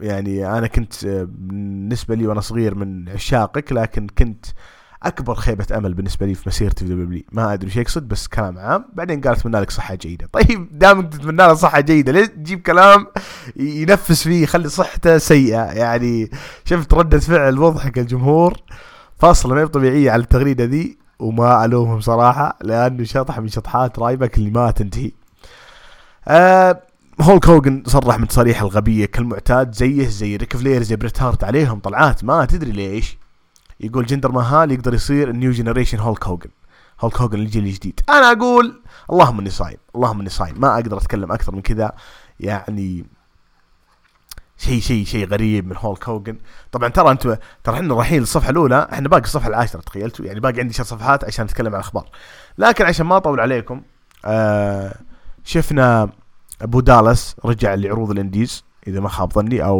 [0.00, 4.46] يعني أنا كنت بالنسبة لي وأنا صغير من عشاقك لكن كنت
[5.02, 8.58] أكبر خيبة أمل بالنسبة لي في مسيرتي في دبليو ما أدري إيش يقصد بس كلام
[8.58, 8.84] عام.
[8.92, 10.26] بعدين قال اتمنى لك صحة جيدة.
[10.32, 13.06] طيب دامك تتمنى له صحة جيدة ليش تجيب كلام
[13.56, 16.30] ينفس فيه يخلي صحته سيئة؟ يعني
[16.64, 18.56] شفت رده فعل مضحك الجمهور.
[19.18, 24.50] فاصله ما طبيعية على التغريدة ذي وما ألومهم صراحة لأنه شطح من شطحات رايبك اللي
[24.50, 25.12] ما تنتهي.
[26.28, 26.82] آه
[27.20, 31.80] هولك هوجن صرح من تصاريح الغبية كالمعتاد زيه زي ريك فلير زي بريت هارت عليهم
[31.80, 33.18] طلعات ما تدري ليش؟
[33.80, 36.50] يقول جندر مهال يقدر يصير ال new generation هولك هوجن.
[37.00, 38.00] هولك هوجن الجيل الجديد.
[38.08, 40.60] أنا أقول اللهم إني صايم اللهم إني صايم.
[40.60, 41.92] ما أقدر أتكلم أكثر من كذا.
[42.40, 43.06] يعني
[44.58, 46.38] شيء شيء شيء غريب من هولك هوجن.
[46.72, 50.60] طبعا ترى أنتم ترى إحنا رايحين للصفحة الأولى إحنا باقي الصفحة العاشرة تخيلتوا؟ يعني باقي
[50.60, 52.08] عندي عشر صفحات عشان نتكلم عن الأخبار.
[52.58, 53.82] لكن عشان ما أطول عليكم
[54.24, 54.94] آه
[55.44, 56.10] شفنا
[56.62, 59.78] بو دالاس رجع لعروض ال Indies إذا ما خاب ظني أو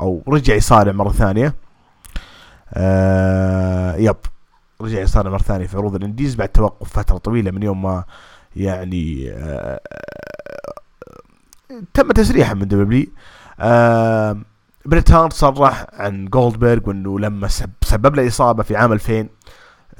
[0.00, 1.54] أو رجع يصارع مرة ثانية.
[2.74, 4.16] آه yep
[4.80, 8.04] رجع يصارع مرة ثانية في عروض ال Indies بعد توقف فترة طويلة من يوم ما
[8.56, 9.80] يعني آه
[11.94, 13.06] تم تسريحه من دبليو
[13.60, 14.36] آه
[14.86, 17.48] بريت هارت صرح عن جولدبرغ وإنه لما
[17.84, 19.28] سبب له إصابة في عام 2000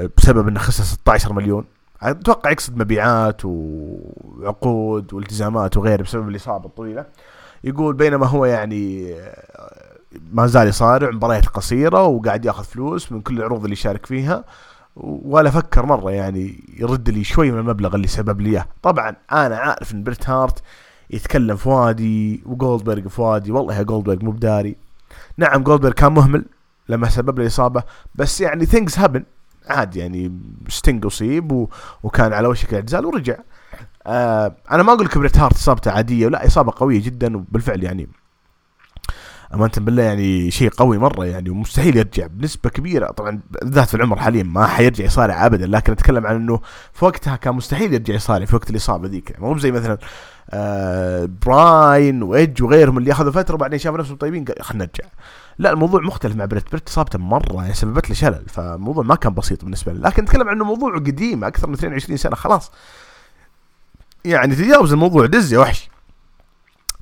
[0.00, 1.64] آه، بسبب إنه خسر 16 مليون.
[2.10, 7.06] أتوقع يقصد مبيعات وعقود والتزامات وغيره بسبب الإصابة الطويلة.
[7.64, 9.14] يقول بينما هو يعني
[10.32, 14.44] ما زال يصارع مباريات قصيرة وقاعد ياخذ فلوس من كل العروض اللي يشارك فيها.
[14.96, 18.66] ولا فكر مرة يعني يرد لي شوي من المبلغ اللي سبب لي إياه.
[18.82, 20.62] طبعا أنا عارف إن بريت هارت
[21.10, 23.52] يتكلم في وادي وجولدبرغ في وادي.
[23.52, 24.76] والله يا جولدبرغ مو بداري.
[25.36, 26.44] نعم جولدبرغ كان مهمل
[26.88, 27.82] لما سبب لي إصابة.
[28.14, 29.24] بس يعني things happen
[29.68, 30.33] عادي يعني
[30.68, 31.68] ستينج اصيب و...
[32.03, 33.37] وكان على وشك الاعتزال ورجع.
[34.07, 38.09] آه أنا ما أقول لك بريت هارت إصابته عادية لا إصابة قوية جدا وبالفعل يعني
[39.55, 43.07] أمانة بالله يعني شيء قوي مرة يعني ومستحيل يرجع بنسبة كبيرة.
[43.07, 46.61] طبعا بالذات في العمر حاليا ما حيرجع يصارع ابدا لكن أتكلم عن إنه
[46.92, 49.40] في وقتها كان مستحيل يرجع يصارع في وقت الإصابة ذيك.
[49.40, 49.98] مو زي مثلا
[50.50, 55.11] آه براين وإيدج وغيرهم اللي أخذوا فترة وبعدين شافوا نفسهم طيبين خلينا نرجع.
[55.58, 59.34] لا الموضوع مختلف مع بريت بريت اصابته مرة يعني سببت له شلل فالموضوع ما كان
[59.34, 62.72] بسيط بالنسبة له لكن نتكلم عنه موضوع قديم أكثر من 22 سنة خلاص.
[64.24, 65.90] يعني تجاوز الموضوع دز يا وحش.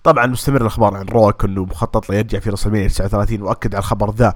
[0.05, 4.11] طبعا مستمر الأخبار عن روك إنه مخطط له يرجع في رسلمانيا 39 وأكد على الخبر
[4.15, 4.35] ذا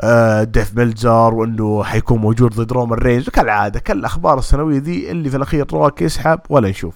[0.00, 3.28] آه ديف ميلزر وإنه حيكون موجود ضد رومان رينز.
[3.28, 6.94] وكالعادة كل الاخبار السنوية ذي اللي في الأخير روك يسحب ولا نشوف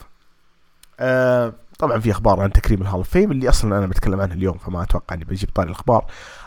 [1.01, 1.53] آه
[1.83, 4.59] طبعا في أخبار عن تكريم ال Hall of Fame اللي أصلا أنا بتكلم عنها اليوم
[4.59, 6.05] فما أتوقع إني بجيب طاري الأخبار.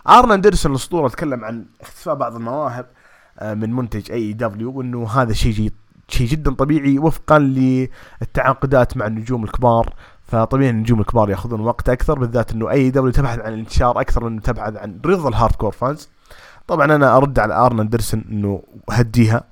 [0.10, 2.86] ارن أندرسون الأسطورة تكلم عن اختفاء بعض المواهب
[3.39, 5.71] آه من منتج اي دبليو وإنه هذا شيء
[6.08, 9.93] شيء جدا طبيعي وفقا للتعاقدات مع النجوم الكبار.
[10.28, 14.41] فطبيعي النجوم الكبار يأخذون وقت أكثر بالذات إنه اي دبليو تبحث عن الانتشار أكثر من
[14.41, 16.10] تبحث عن رضا ال hardcore fans
[16.67, 19.43] طبعا أنا أرد على ارن أندرسون إنه هديها.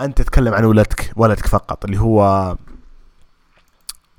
[0.00, 2.56] أنت تتكلم عن ولدك ولدك فقط اللي هو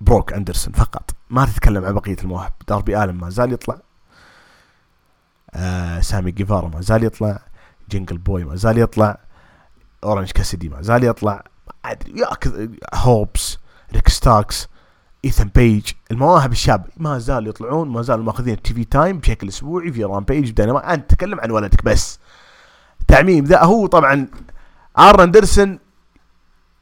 [0.01, 1.11] بروك أندرسون فقط.
[1.29, 2.53] ما تتكلم عن بقية المواهب.
[2.67, 3.77] داربي الن ما زال يطلع.
[5.53, 7.39] آه سامي جيفارا ما زال يطلع.
[7.89, 9.17] جنجل بوي ما زال يطلع.
[10.03, 11.43] اورنج كاسيدي ما زال يطلع.
[11.67, 12.25] ما أدري
[12.93, 13.57] هوبس
[13.93, 14.67] ريك ستاركس
[15.25, 19.91] ايثن بيج المواهب الشابة ما زالوا يطلعون ما زالوا ماخذين ال TV time بشكل أسبوعي
[19.91, 20.61] في رامبيج.
[20.61, 22.19] أنت تتكلم عن ولدك بس.
[23.07, 24.27] تعميم ذا هو طبعا.
[24.99, 25.79] أرن أندرسون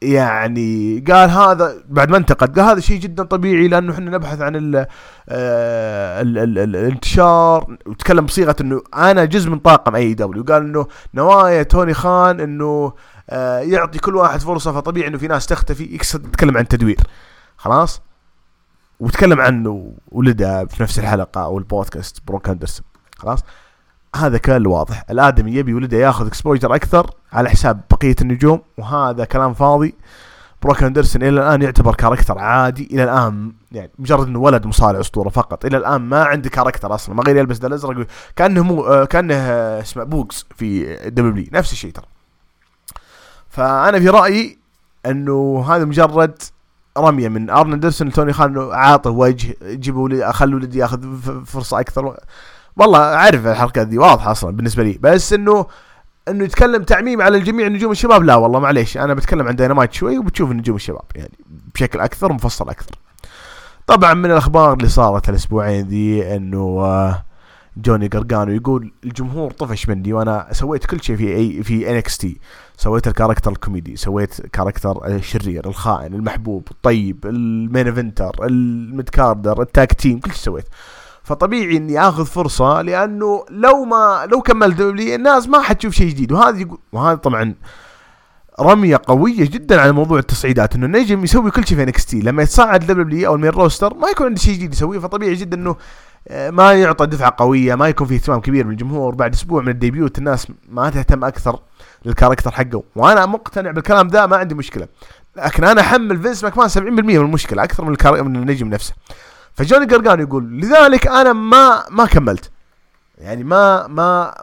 [0.01, 4.55] يعني قال هذا بعد ما انتقد قال هذا شيء جدا طبيعي لأنه إحنا نبحث عن
[4.55, 4.75] ال
[5.29, 7.77] آه، ال ال ال الانتشار.
[7.85, 12.93] وتكلم بصيغة إنه أنا جزء من طاقم اي دبليو قال إنه نوايا توني خان إنه
[13.29, 16.99] آه، يعطي كل واحد فرصة فطبيعي إنه في ناس تختفي يقصد يتكلم عن تدوير.
[17.57, 18.01] خلاص؟
[18.99, 22.85] وتكلم عنه ولده في نفس الحلقة أو البودكاست بروك اندرسون
[23.17, 23.39] خلاص؟
[24.15, 29.53] هذا كان واضح الآدمي يبي ولده ياخذ exposure أكثر على حساب بقية النجوم وهذا كلام
[29.53, 29.95] فاضي.
[30.61, 35.29] بروك اندرسون إلى الآن يعتبر character عادي إلى الآن يعني مجرد إنه ولد مصارع أسطورة
[35.29, 35.65] فقط.
[35.65, 37.15] إلى الآن ما عنده character أصلا.
[37.15, 39.35] ما غير يلبس ده الازرق كأنه مو آه، كأنه
[39.79, 42.05] اسمه بوكس في دبليو نفس الشيء ترى.
[43.49, 44.59] فأنا في رأيي
[45.05, 46.41] إنه هذا مجرد
[46.97, 52.17] رمية من ارن لتوني خان عاطه وجه جيبوا خلوا ولدي ياخذ فرصة أكثر.
[52.77, 54.99] والله أعرف الحركات دي واضحة أصلا بالنسبة لي.
[55.01, 55.65] بس إنه
[56.27, 58.97] إنه يتكلم تعميم على الجميع نجوم الشباب؟ لا والله معليش.
[58.97, 61.31] أنا بتكلم عن دينامايت شوي وبتشوف نجوم الشباب يعني
[61.75, 62.95] بشكل أكثر مفصل أكثر.
[63.87, 67.25] طبعا من الأخبار اللي صارت الأسبوعين ذي إنه آه،
[67.77, 72.37] جوني قرقانو يقول الجمهور طفش مني وأنا سويت كل شيء في أي في انكس تي.
[72.77, 79.61] سويت ال character الكوميدي سويت character الشرير الخائن المحبوب الطيب ال main eventer ال midcarder
[79.61, 80.65] ال tag team كل شيء سويت.
[81.29, 86.31] فطبيعي إني آخذ فرصة لأنه لو ما لو كملت دبليو الناس ما حتشوف شيء جديد.
[86.31, 87.55] يقول وهذا طبعا
[88.59, 92.19] رمية قوية جدا على موضوع التصعيدات إنه النجم يسوي كل شيء في انكس تي.
[92.19, 95.57] لما يتصعد دبليو أو ال main roster ما يكون عنده شيء جديد يسويه فطبيعي جدا
[95.57, 95.75] إنه
[96.27, 99.15] آه، ما يعطى دفعة قوية ما يكون في اهتمام كبير من الجمهور.
[99.15, 101.59] بعد أسبوع من ال debut الناس ما تهتم أكثر
[102.05, 102.83] لل character حقه.
[102.95, 104.87] وأنا مقتنع بالكلام ذا ما عندي مشكلة.
[105.37, 108.93] لكن أنا أحمل فينس ماكمان 70% من المشكلة أكثر من من النجم نفسه.
[109.53, 112.51] فجوني قرقانو يقول لذلك أنا ما ما كملت.
[113.17, 114.33] يعني ما ما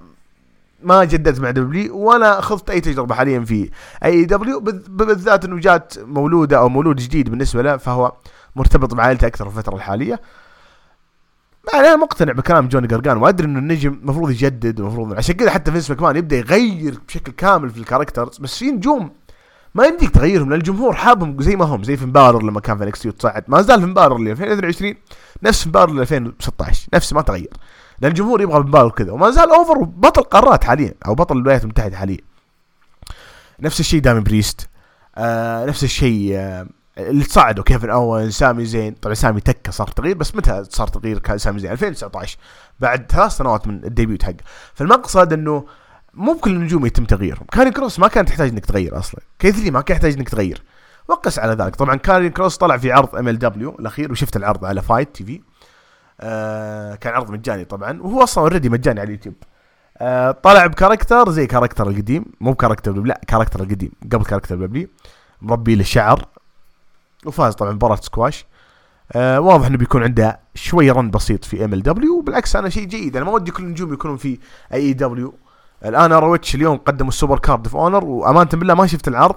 [0.83, 3.71] ما جددت مع دبليو ولا اخذت أي تجربة حاليا في
[4.05, 8.13] اي دبليو بالذات إنه جات مولودة أو مولود جديد بالنسبة له فهو
[8.57, 10.21] مرتبط بعائلته أكثر في الفترة الحالية.
[11.75, 15.91] أنا مقتنع بكلام جوني قرقانو وأدري إنه النجم المفروض يجدد المفروض عشان كذا حتى فينس
[15.91, 19.11] ماكمان يبدأ يغير بشكل كامل في ال characters بس في نجوم
[19.77, 22.85] ما يمديك تغيرهم لأن الجمهور حابهم زي ما هم زي فين بالر لما كان في
[22.85, 24.95] انكس وتصعد ما زال فين بالر اللي 2022
[25.43, 27.51] نفس فين بالر 2016 نفس ما تغير.
[28.01, 31.63] لأن الجمهور يبغى فين بالر كذا وما زال over بطل قارات حاليا أو بطل الولايات
[31.63, 32.19] المتحدة حاليا.
[33.61, 34.69] نفس الشيء دامي بريست
[35.17, 36.67] آه نفس الشيء آه
[36.99, 38.95] اللي تصعدوا كيفن اون سامي زين.
[38.95, 42.39] طبعا سامي تكه صار تغيير بس متى صار تغيير سامي زين؟ 2019
[42.81, 44.37] بعد ثلاث سنوات من ال debut حقه.
[44.75, 45.65] فالمقصد إنه
[46.17, 47.47] مو بكل النجوم يتم تغييرهم.
[47.53, 49.21] كارين كروس ما كان تحتاج إنك تغير أصلا.
[49.39, 50.63] كيث لي ما كان يحتاج إنك تغير.
[51.09, 51.77] وقس على ذلك.
[51.77, 55.41] طبعا كارين كروس طلع في عرض MLW الأخير وشفت العرض على Fite TV
[56.21, 59.35] آه كان عرض مجاني طبعا وهو أصلا already مجاني على اليوتيوب.
[59.99, 62.25] آه طلع ب character زي character القديم.
[62.41, 63.93] مو ب character لا character القديم.
[64.13, 64.89] قبل character اللي
[65.43, 66.27] مربي الشعر.
[67.27, 68.47] وفاز طبعا مباراة سكواش.
[69.13, 73.17] آه واضح إنه بيكون عنده شوي run بسيط في MLW وبالعكس أنا شيء جيد.
[73.17, 74.39] أنا ما ودي كل النجوم يكونون في
[74.73, 75.35] AEW
[75.87, 79.37] الآن ROH اليوم قدموا ال Supercard of Honor وأمانة بالله ما شفت العرض.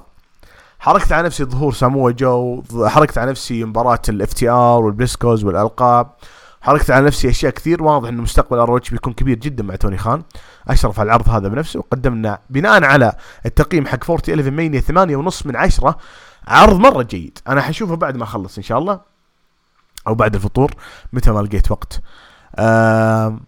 [0.80, 6.12] حرقت على نفسي ظهور سامو جو حرقت على نفسي مباراة ال FTR والبريسكوز والألقاب.
[6.62, 10.24] حرقت على نفسي أشياء كثير واضح إنه مستقبل ROH بيكون كبير جدا مع توني خان.
[10.68, 11.80] أشرف على العرض هذا بنفسه.
[11.80, 13.14] وقدمنا بناء على
[13.46, 15.98] التقييم حق 411Mania 8 ونص من 10
[16.48, 17.40] عرض مرة جيد.
[17.48, 19.00] أنا حشوفه بعد ما اخلص إن شاء الله
[20.08, 20.72] أو بعد الفطور
[21.14, 22.02] متى ما لقيت وقت.
[22.56, 23.40] آه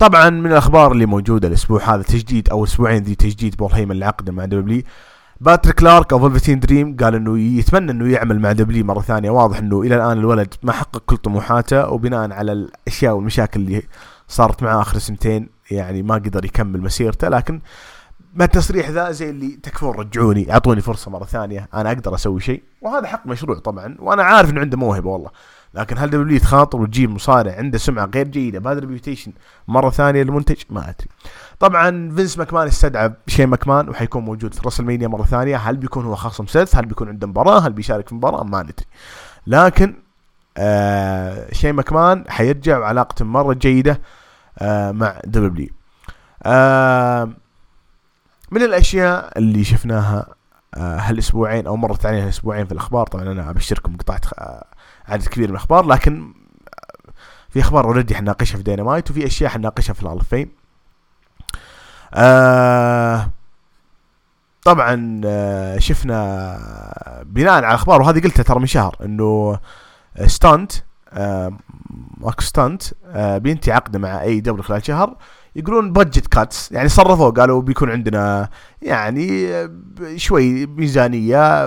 [0.00, 4.30] طبعا من الأخبار اللي موجودة الأسبوع هذا تجديد أو أسبوعين ذي تجديد بول هيمن العقد
[4.30, 4.82] مع WWE.
[5.40, 9.30] باتريك كلارك أو فيلفتين دريم قال إنه يتمنى إنه يعمل مع WWE مرة ثانية.
[9.30, 13.82] واضح إنه إلى الآن الولد ما حقق كل طموحاته وبناء على الأشياء والمشاكل اللي
[14.28, 17.28] صارت معاه آخر سنتين يعني ما قدر يكمل مسيرته.
[17.28, 17.60] لكن
[18.34, 22.62] ما التصريح ذا زي اللي تكفون رجعوني أعطوني فرصة مرة ثانية أنا أقدر أسوي شيء.
[22.82, 25.30] وهذا حق مشروع طبعا وأنا عارف إنه عنده موهبة والله.
[25.74, 29.32] لكن هل WWE تخاطر وتجيب مصارع عنده سمعة غير جيدة بهذا ال reputation
[29.68, 31.08] مرة ثانية للمنتج ما أدري.
[31.58, 35.56] طبعا فينس ماكمان استدعى شين ماكمان وحيكون موجود في WrestleMania مرة ثانية.
[35.56, 38.86] هل بيكون هو خصم سيث هل بيكون عنده مباراة؟ هل بيشارك في مباراة؟ ما ندري.
[39.46, 39.94] لكن
[40.56, 44.00] آه شين ماكمان حيرجع وعلاقته مرة جيدة
[44.58, 45.68] آه مع WWE.
[46.42, 47.30] آه
[48.50, 50.26] من الأشياء اللي شفناها
[50.74, 53.06] آه هالأسبوعين أو مرت علينا هالأسبوعين في الأخبار.
[53.06, 54.64] طبعا أنا أبشركم قطعت آه
[55.08, 56.34] عدد كبير من الأخبار لكن
[57.50, 60.50] في أخبار already حنناقشها في دينامايت وفي أشياء حنناقشها في ال Hall of Fame
[62.14, 63.30] آه
[64.64, 69.58] طبعا آه شفنا بناء على الأخبار وهذه قلتها ترى من شهر إنه
[70.26, 70.72] ستانت
[71.12, 71.52] آه
[72.18, 75.16] ماركو ستانت آه بينتهي عقده مع AEW خلال شهر
[75.56, 78.48] يقولون budget cuts يعني صرفوا قالوا بيكون عندنا
[78.82, 79.50] يعني
[80.16, 81.66] شوي ميزانية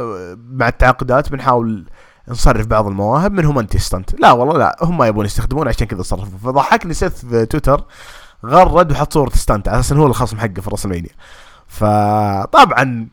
[0.52, 1.86] مع التعاقدات بنحاول
[2.28, 6.40] نصرف بعض المواهب منهم انت ستانت لا والله لا هم يبون يستخدمون عشان كذا صرفوا.
[6.44, 7.84] فضحكني سيث في تويتر
[8.46, 11.10] غرد وحط صورة ستانت على أساس هو الخصم حقه في WrestleMania
[11.68, 13.08] فطبعا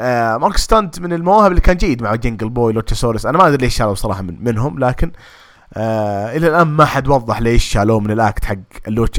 [0.00, 3.26] آه ماركو ستانت من المواهب اللي كان جيد مع جنجل بوي لوتشاسورس.
[3.26, 5.12] أنا ما أدري ليش شالوا صراحة من منهم لكن
[5.74, 8.56] آه إلى الآن ما حد وضح ليش شالوه من ال act حق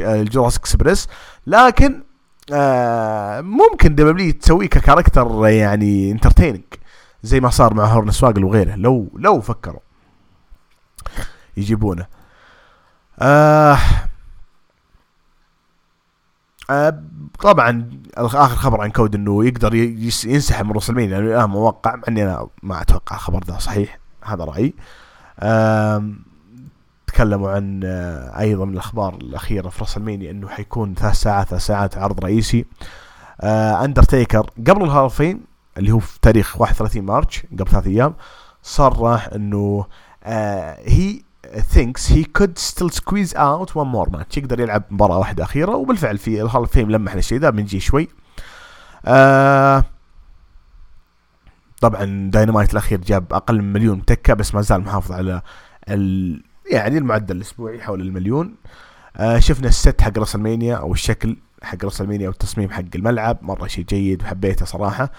[0.00, 1.08] ال Jurassic Express.
[1.46, 2.02] لكن
[2.52, 6.62] آه ممكن WWE تسويه ك character يعني entertaining
[7.26, 9.80] زي ما صار مع هورن سواقل وغيره لو لو فكروا
[11.56, 12.06] يجيبونه.
[13.18, 13.78] آه
[16.70, 17.02] آه
[17.40, 22.22] طبعا اخر خبر عن كودي إنه يقدر ينسحب من WrestleMania لأنه الآن موقع مع إني
[22.22, 24.74] أنا ما أتوقع الخبر ذا صحيح هذا رأيي.
[27.06, 31.98] تكلموا عن آه أيضا من الأخبار الأخيرة في WrestleMania إنه حيكون ثلاث ساعات ثلاث ساعات
[31.98, 32.66] عرض رئيسي.
[33.40, 37.86] آه اندرتيكر قبل ال Hall of Fame اللي هو في تاريخ 31 March قبل ثلاث
[37.86, 38.14] أيام
[38.62, 39.86] صرح إنه
[40.24, 44.36] هي thinks he could still squeeze out one more match.
[44.38, 47.80] يقدر يلعب مباراة واحدة أخيرة وبالفعل في ال Hall of Fame لمح للشيء ذا بنجي
[47.80, 48.08] شوي.
[49.06, 49.84] آه
[51.80, 55.42] طبعا داينامايت الأخير جاب أقل من مليون بتكة بس ما زال محافظ على
[55.88, 58.54] ال يعني المعدل الأسبوعي حول المليون.
[59.16, 63.84] آه شفنا ال set حق WrestleMania أو الشكل حق WrestleMania والتصميم حق الملعب مرة شيء
[63.84, 65.04] جيد وحبيته صراحة.
[65.04, 65.10] آه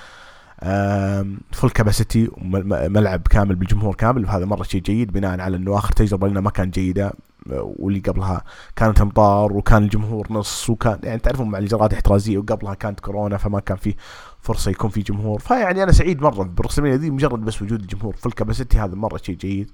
[1.51, 4.25] full capacity ملعب كامل بالجمهور كامل.
[4.25, 7.13] وهذا مرة شيء جيد بناء على إنه آخر تجربة لنا ما كانت جيدة
[7.49, 8.43] واللي قبلها
[8.75, 13.59] كانت أمطار وكان الجمهور نص وكان يعني تعرفون مع الإجراءات الاحترازيه وقبلها كانت كورونا فما
[13.59, 13.95] كان في
[14.41, 15.39] فرصة يكون في جمهور.
[15.39, 18.15] فيعني أنا سعيد مرة ب WrestleMania ذي مجرد بس وجود الجمهور.
[18.15, 19.71] full capacity هذا مرة شيء جيد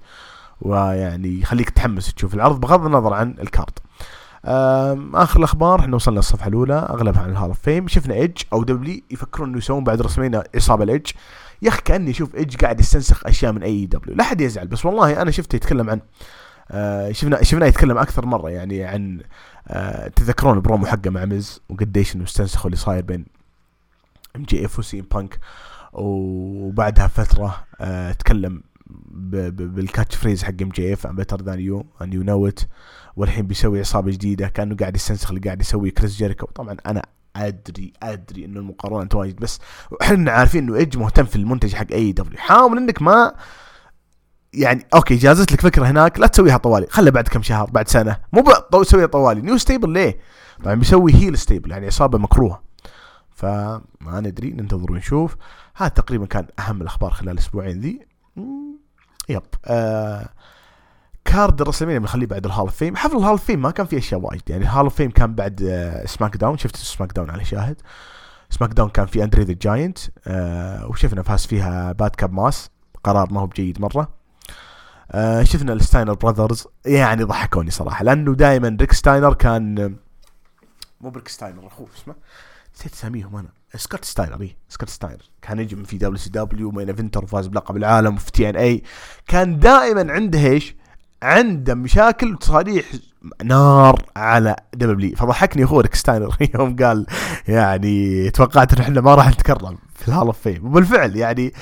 [0.60, 3.78] ويعني يخليك تحمس تشوف العرض بغض النظر عن ال card.
[4.44, 8.64] آخر الأخبار إحنا وصلنا الصفحه الأولى أغلبها عن ال Hall of Fame شفنا ايدج أو
[8.64, 11.10] WWE يفكرون إنه يسوون بعد رسمين إصابة الايدج
[11.62, 15.22] يا أخي كأني أشوف ايدج قاعد يستنسخ أشياء من AEW لا حد يزعل بس والله
[15.22, 16.00] أنا شفته يتكلم عن
[16.70, 19.20] آه شفنا شفناه يتكلم أكثر مرة يعني عن
[19.68, 23.26] آه تذكرون البرومو حقه مع ميز وقديش إنه استنسخوا اللي صاير بين
[24.36, 25.38] MJF وسي ام بانك
[25.92, 32.46] وبعدها فترة آه تكلم بال catchphrase حق MJF I'm better than you and you know
[32.46, 32.60] it
[33.16, 36.46] والحين بيسوي عصابة جديدة كأنه قاعد يستنسخ اللي قاعد يسويه كريس جيريكو.
[36.46, 37.02] طبعا أنا
[37.36, 39.60] أدري أدري إنه المقارنة واجد بس
[40.02, 43.34] إحنا عارفين إنه ايدج مهتم في المنتج حق AEW حاول إنك ما
[44.52, 46.86] يعني okay جازت لك فكرة هناك لا تسويها طوالي.
[46.90, 48.16] خلها بعد كم شهر بعد سنة.
[48.32, 48.44] مو
[48.82, 49.40] تسويها طوالي.
[49.40, 50.18] new stable ليه؟
[50.64, 52.62] طبعا بيسوي heel stable يعني عصابة مكروهة.
[53.30, 55.36] فما ندري ننتظر ونشوف.
[55.76, 58.00] هذا تقريبا كان أهم الأخبار خلال الأسبوعين ذي.
[59.28, 59.42] yep.
[59.64, 60.28] آه
[61.34, 63.70] card ال WrestleMania بنخليه بعد ال Hall of Fame حفل ال Hall of Fame ما
[63.70, 64.42] كان فيه أشياء وايد.
[64.48, 67.80] يعني ال Hall of Fame كان بعد آه SmackDown شفت SmackDown على شاهد.
[68.50, 72.70] SmackDown كان في اندري ذا جاينت آه وشفنا فاز فيها ماد كاب موس
[73.04, 74.08] قرار ما هو بجيد مرة.
[75.10, 79.96] آه شفنا الستاينر براذرز يعني ضحكوني صراحة لأنه دائما ريك ستاينر كان
[81.00, 82.14] مو بريك ستاينر أخوه اسمه.
[82.76, 83.48] نسيت أساميهم أنا.
[83.76, 86.72] سكوت ستاينر اي سكوت ستاينر كان نجم في WCW
[87.16, 88.82] وفاز بلقب العالم وفي TNA
[89.26, 90.74] كان دائما عنده إيش؟
[91.24, 92.84] عنده مشاكل وتصاريح
[93.44, 97.06] نار على WWE فضحكني اخوه ريك ستاينر يوم قال
[97.48, 101.52] يعني توقعت ان إحنا ما راح نتكرم في ال Hall of Fame وبالفعل يعني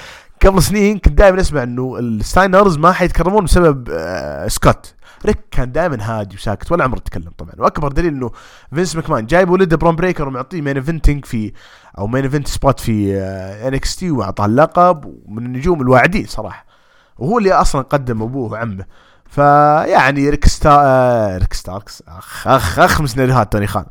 [0.46, 4.94] قبل سنين كنت دائما أسمع إنه ال Steiners ما حيتكرمون بسبب آه سكوت.
[5.26, 7.52] ريك كان دائما هادي وساكت ولا عمره تكلم طبعا.
[7.58, 8.30] وأكبر دليل إنه
[8.74, 11.52] فينس ماكمان جايب ولده برون بريكر ومعطيه main eventing في
[11.98, 13.16] أو main event spot في
[13.68, 16.66] NXT وأعطاه اللقب ومن النجوم الواعدين صراحة.
[17.18, 18.84] وهو اللي أصلا قدم أبوه وعمه.
[19.32, 22.02] فيعني ريك ستار آه ريك ستاركس.
[22.08, 23.84] أخ أخ أخ من سيناريوهات توني خان.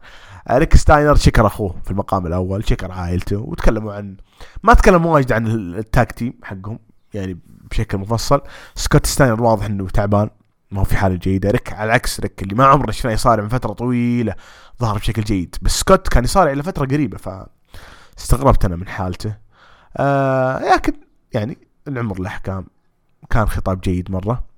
[0.48, 4.18] آه ريك ستاينر شكر أخوه في المقام الأول شكر عائلته وتكلموا عن
[4.64, 6.80] ما تكلموا واجد عن ال tag team حقهم
[7.14, 7.40] يعني
[7.72, 8.42] بشكل مفصل.
[8.76, 10.30] سكوت ستاينر واضح إنه تعبان
[10.72, 11.52] ما هو في حالة جيدة.
[11.52, 14.36] ريك على العكس ريك اللي ما عمره شفناه يصارع من فترة طويلة
[14.82, 15.56] ظهر بشكل جيد.
[15.62, 17.30] بس سكوت كان يصارع إلى فترة قريبة ف
[18.20, 19.36] استغربت أنا من حالته.
[19.98, 20.94] آه لكن
[21.34, 22.66] يعني العمر له أحكام.
[23.30, 24.51] كان خطاب جيد مرة.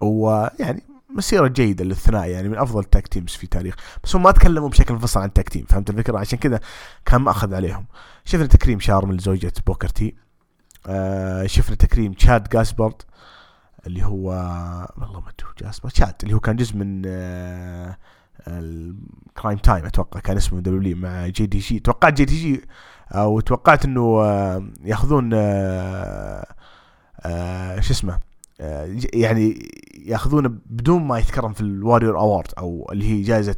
[0.00, 0.82] ويعني
[1.16, 3.74] مسيرة جيدة للثنائي يعني من أفضل ال tag teams في تاريخ.
[4.04, 6.60] بس هم ما تكلموا بشكل مفصل عن ال tag team فهمت الفكرة؟ عشان كذا
[7.04, 7.86] كان مأخذ عليهم.
[8.24, 10.14] شفنا تكريم شارم لزوجة بوكرتي
[10.86, 13.02] آه شفنا تكريم تشاد جاسبرد
[13.86, 14.26] اللي هو
[14.98, 17.96] والله ما أدري جاسبرد تشاد اللي هو كان جزء من آه
[18.48, 22.64] الكرايم تايم أتوقع كان اسمه دبليو مع جي دي جي توقعت جي دي جي
[23.12, 26.46] أو توقعت إنه آه يأخذون آه
[27.20, 28.18] آه شو اسمه؟
[29.12, 29.70] يعني
[30.06, 33.56] ياخذونه بدون ما يتكرم في الواريور اوورد أو اللي هي جائزة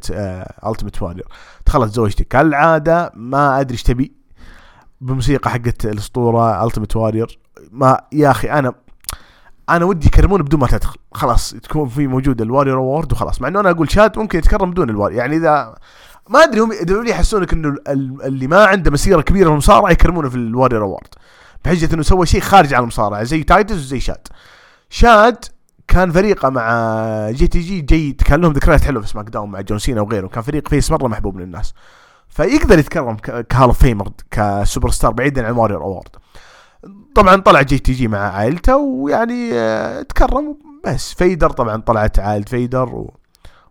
[0.65, 1.27] التيمت واريور
[1.67, 4.13] دخلت زوجته كالعادة ما أدري إيش تبي
[5.01, 7.37] بموسيقى حقت الأسطورة التيمت واريور
[7.71, 8.73] ما يا أخي أنا
[9.69, 10.97] أنا ودي يكرمون بدون ما تدخل.
[11.13, 13.41] خلاص تكون في موجود ال Warrior Award وخلاص.
[13.41, 15.75] مع إنه أنا أقول شاد ممكن يتكرم بدون الواريور يعني إذا
[16.29, 16.71] ما أدري هم
[17.07, 17.75] يحسونك إنه
[18.23, 21.07] اللي ما عنده مسيرة كبيرة في المصارعة يكرمونه في ال Warrior Award
[21.65, 24.27] بحجة إنه سوى شيء خارج عن المصارعة زي تايتس وزي شاد
[24.93, 25.45] شاد
[25.87, 30.27] كان فريقه مع JTG جيد كان لهم ذكريات حلوة في SmackDown مع جون سينا وغيره.
[30.27, 31.73] كان فريق face مرة محبوب من الناس
[32.29, 36.09] فيقدر يتكرم ك Hall of Famer ك superstar بعيدا عن Warrior Award.
[37.15, 43.13] طبعا طلع JTG مع عائلته ويعني آه، تكرم بس فيدر طبعا طلعت عائلة فيدر و...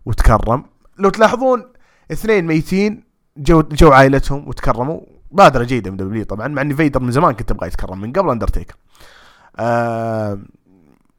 [0.05, 0.65] وتكرم.
[0.99, 1.63] لو تلاحظون
[2.11, 3.03] اثنين ميتين
[3.37, 5.01] جو جو عائلتهم وتكرموا.
[5.31, 8.29] بادرة جيدة من WWE طبعا مع إن فيدر من زمان كنت أبغى يتكرم من قبل
[8.29, 8.75] اندرتيكر
[9.59, 10.39] آه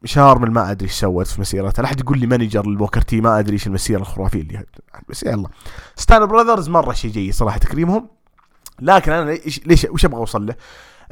[0.05, 1.81] شارمل ما أدري إيش سوت في مسيرته.
[1.81, 4.65] لا أحد يقول لي manager لبوكر تي ما أدري إيش المسيرة الخرافية اللي
[5.09, 5.49] بس يلا.
[5.97, 8.09] Steiner Brothers مرة شيء جيد صراحة تكريمهم.
[8.81, 9.31] لكن أنا
[9.67, 10.55] ليش وش أبغى أوصل له؟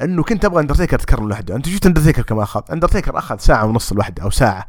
[0.03, 1.57] إنه كنت أبغى اندرتيكر يتكرم لوحده.
[1.57, 4.67] أنت شفت اندرتيكر كم أخذ؟ اندرتيكر أخذ ساعة ونص لوحده أو ساعة.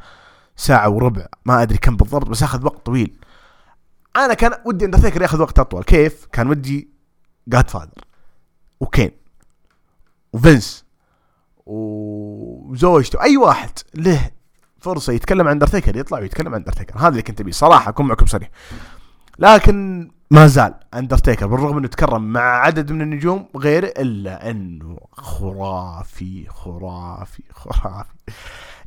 [0.55, 1.25] ساعة وربع.
[1.45, 3.17] ما أدري كم بالضبط بس أخذ وقت طويل.
[4.15, 5.83] أنا كان ودي اندرتيكر يأخذ وقت أطول.
[5.83, 6.89] كيف؟ كان ودي
[7.47, 8.03] جاد فادر
[8.79, 9.11] وكين.
[10.33, 10.82] وفينس.
[11.65, 14.31] وزوجته أي واحد له
[14.79, 17.51] فرصة يتكلم عن اندرتيكر يطلع ويتكلم عن اندرتيكر هذا اللي كنت أبيه.
[17.51, 18.49] صراحة أكون معكم صريح
[19.39, 26.47] لكن ما زال اندرتيكر بالرغم إنه تكرم مع عدد من النجوم غير إلا إنه خرافي
[26.49, 28.09] خرافي خرافي.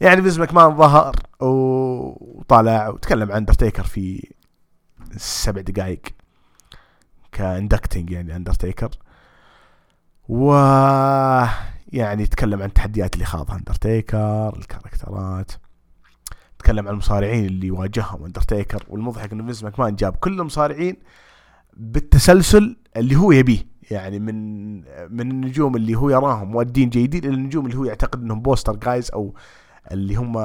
[0.00, 4.30] يعني فينس ماكمان ظهر وطلع وتكلم عن اندرتيكر في
[5.16, 6.02] سبع دقائق.
[7.32, 8.90] ك inducting يعني اندرتيكر
[10.28, 10.52] و
[11.88, 15.52] يعني يتكلم عن التحديات اللي خاضها اندرتيكر الكاركترات.
[16.58, 20.96] تكلم عن المصارعين اللي واجههم اندرتيكر والمضحك إنه فينس ماكمان جاب كل المصارعين
[21.76, 23.76] بالتسلسل اللي هو يبيه.
[23.90, 24.76] يعني من
[25.14, 29.10] من النجوم اللي هو يراهم مؤدين جيدين إلى النجوم اللي هو يعتقد إنهم poster guys
[29.10, 29.34] أو
[29.92, 30.38] اللي هم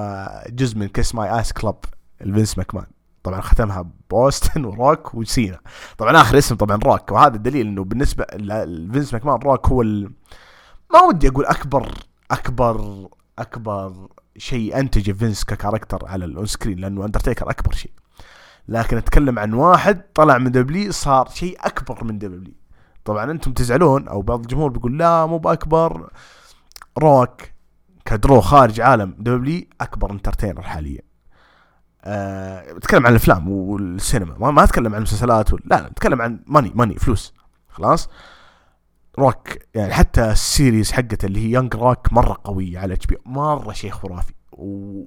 [0.49, 1.75] جزء من kiss my ass club
[2.21, 2.85] لفينس ماكمان.
[3.23, 5.59] طبعا ختمها بأوستن وروك وسينا.
[5.97, 10.11] طبعا آخر اسم طبعا روك وهذا الدليل إنه بالنسبة لفينس ماكمان روك هو ال...
[10.93, 11.91] ما ودي أقول أكبر
[12.31, 13.07] أكبر
[13.39, 17.91] أكبر شيء أنتجه فينس ك character على ال on-screen لأنه أندرتيكر أكبر شيء.
[18.67, 22.53] لكن أتكلم عن واحد طلع من WWE صار شيء أكبر من WWE
[23.05, 26.09] طبعا أنتم تزعلون أو بعض الجمهور بيقول لا مو بأكبر.
[26.97, 27.41] روك
[28.05, 31.01] كدرو خارج عالم WWE أكبر entertainer حاليا.
[32.03, 36.71] أه بتكلم عن الأفلام والسينما ما, ما أتكلم عن المسلسلات لا لا أتكلم عن money
[36.75, 37.33] money فلوس.
[37.69, 38.09] خلاص؟
[39.19, 43.73] روك يعني حتى ال series حقته اللي هي Young Rock مرة قوية على HB مرة
[43.73, 44.33] شيء خرافي.
[44.51, 45.03] و...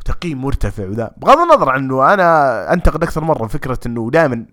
[0.00, 1.14] وتقييم مرتفع وذا.
[1.16, 4.46] بغض النظر عنه أنا أنتقد أكثر مرة فكرة إنه دائما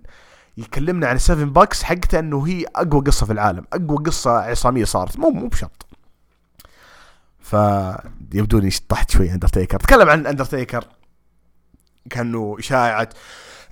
[0.57, 4.85] يكلمنا عن ال Seven Bucks حقته إنه هي أقوى قصة في العالم أقوى قصة عصامية
[4.85, 5.19] صارت.
[5.19, 5.85] مو مو بشرط.
[7.39, 7.55] ف
[8.33, 10.85] يبدو لي طحت شوي اندرتيكر تكلم عن اندرتيكر
[12.09, 13.09] كأنه إشاعة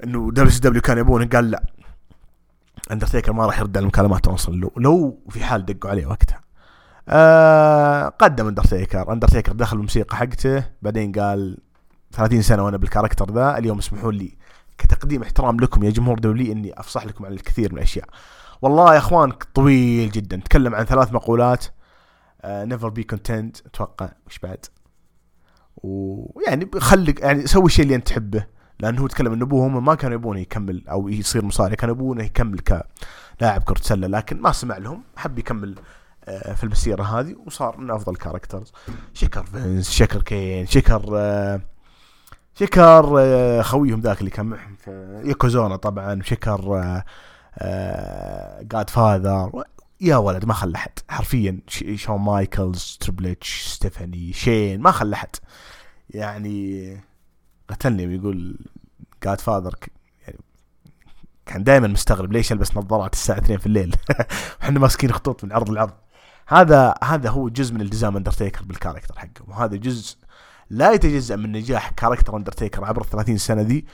[0.03, 1.63] إنه WWE كان يبونه قال لا.
[2.91, 4.55] اندرتيكر ما راح يرد على المكالمات أصلا.
[4.55, 6.41] لو لو في حال دقوا عليه وقتها.
[7.09, 9.13] آه قدم اندرتيكر.
[9.13, 10.63] اندرتيكر دخل الموسيقى حقته.
[10.81, 11.57] بعدين قال
[12.11, 13.57] 30 سنة وأنا بال character ذا.
[13.57, 14.37] اليوم اسمحوا لي
[14.77, 18.05] كتقديم احترام لكم يا جمهور WWE إني أفصح لكم عن الكثير من الأشياء.
[18.61, 20.37] والله يا أخوان طويل جدا.
[20.37, 21.65] تكلم عن ثلاث مقولات.
[22.45, 24.65] never be content أتوقع وش بعد؟
[25.77, 28.45] ويعني خليك يعني سوي الشيء اللي أنت تحبه.
[28.81, 32.59] لأنه هو تكلم إن ابوهم ما كانوا يبونه يكمل أو يصير مصارع كانوا يبونه يكمل
[33.39, 35.75] كلاعب كره سله لكن ما سمع لهم حب يكمل
[36.25, 38.71] آه، في المسيره هذه وصار من أفضل characters
[39.13, 41.61] شكر فينس شكر كين شكر آه
[42.55, 47.01] شكر آه، خويهم ذاك اللي كان معهم في يوكوزونا طبعا وشكر
[48.61, 49.63] جاد فاذر
[50.01, 51.59] يا ولد ما خلى احد حرفيا
[51.95, 55.29] شون مايكلز تريبل اتش ستيفاني شين ما خلى احد
[56.09, 56.97] يعني
[57.69, 58.59] قتلني ويقول
[59.23, 59.75] جاد فاذر
[60.27, 60.39] يعني
[61.45, 63.95] كان دائما مستغرب ليش ألبس نظارات الساعة 2 في الليل.
[64.63, 65.93] إحنا ماسكين خطوط من عرض لعرض.
[66.47, 69.45] هذا هذا هو جزء من التزام اندرتيكر بال character حقه.
[69.47, 70.15] وهذا جزء
[70.69, 73.85] لا يتجزأ من نجاح character اندرتيكر عبر ال 30 سنه ذي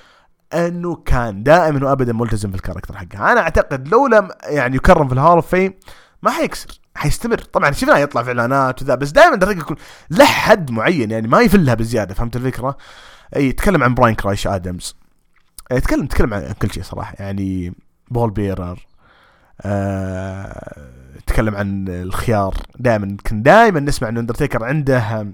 [0.54, 3.32] إنه كان دائما وابدا ملتزم بال character حقه.
[3.32, 5.74] أنا أعتقد لو لم يعني يكرم في ال Hall of Fame
[6.24, 7.38] ما حيكسر حيستمر.
[7.38, 9.78] طبعا شفناه يطلع في إعلانات وذا بس دائما درجة يكون
[10.10, 12.14] له حد معين يعني ما يفلها بزيادة.
[12.14, 12.78] فهمت الفكرة؟
[13.36, 14.96] أي يتكلم عن براين كراش ادمز
[15.72, 17.16] يتكلم يتكلم عن كل شيء صراحة.
[17.20, 17.74] يعني
[18.12, 18.88] بول بيرر
[19.62, 20.82] آه
[21.28, 22.56] تكلم عن الخيار.
[22.80, 25.28] دائما كن دائما نسمع إن اندرتيكر عنده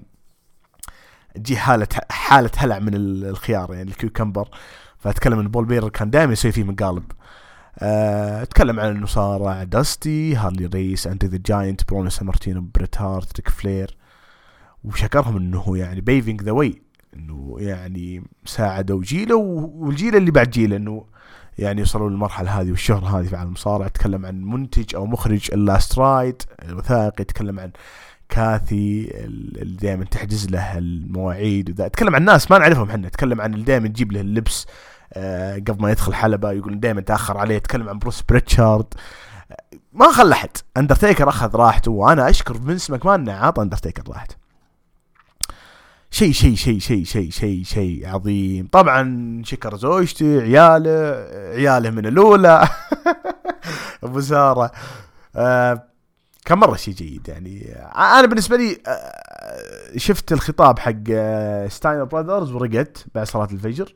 [1.34, 4.48] تجي حاله حالة هلع من الخيار يعني ال cucumber.
[4.98, 7.12] فأتكلم إن بول بيرر كان دائما يسوي فيه مقالب.
[7.78, 13.36] أه أتكلم عن إنه صار داستي هارلي ريس أندريه ذا جاينت برونو سامارتينو بريت هارت
[13.36, 13.96] ريك فلير
[14.84, 16.82] وشكرهم إنه يعني paving the way
[17.16, 21.04] إنه يعني ساعدوا جيله والجيل اللي بعد جيله إنه
[21.58, 25.61] يعني يوصلوا للمرحلة هذه والشهره هذه في عالم المصارعة يتكلم عن منتج أو مخرج ال
[25.61, 27.70] Last Ride الوثائقي يتكلم عن
[28.28, 33.54] كاثي اللي دائما تحجز له المواعيد وذا اتكلم عن ناس ما نعرفهم إحنا اتكلم عن
[33.54, 34.66] اللي دائما تجيب له اللبس
[35.12, 38.86] آه قبل ما يدخل حلبة يقول دائما تأخر عليه يتكلم عن بروس بريتشارد.
[39.92, 40.50] ما خلى أحد.
[40.76, 44.36] أندرتيكر أخذ راحته وأنا أشكر فينس ماكمان إنه عطى أندرتيكر راحته.
[46.14, 48.66] شيء شيء شيء شيء شيء شيء شيء عظيم.
[48.72, 50.90] طبعا شكر زوجتي عياله
[51.56, 52.68] عياله من الأولى.
[54.04, 54.70] أبو ساره
[55.36, 55.88] آه
[56.44, 57.72] كان مرة شيء جيد يعني.
[57.96, 63.94] أنا بالنسبة لي آه، شفت الخطاب حق آه، ستاينر براذرز ورقت بعد صلاة الفجر.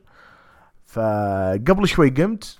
[0.87, 2.57] فقبل شوي قمت.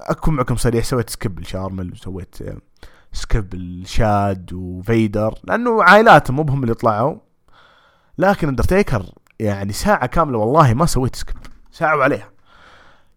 [0.00, 2.56] اكون معكم صريح سويت skip لشارمل وسويت آه،
[3.12, 7.23] skip لشاد وفيدر لأنه عائلاتهم مو بهم اللي طلعوا.
[8.18, 9.04] لكن اندرتيكر
[9.38, 11.36] يعني ساعة كاملة والله ما سويت skip
[11.72, 12.28] ساعة وعليها.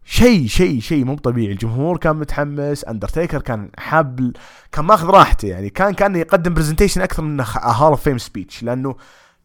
[0.03, 1.51] شيء شيء شيء مو طبيعي.
[1.51, 2.85] الجمهور كان متحمس.
[2.85, 4.31] اندرتيكر كان حاب
[4.71, 5.69] كان ماخذ راحته يعني.
[5.69, 8.95] كان كان يقدم presentation أكثر من Hall of Fame speech لأنه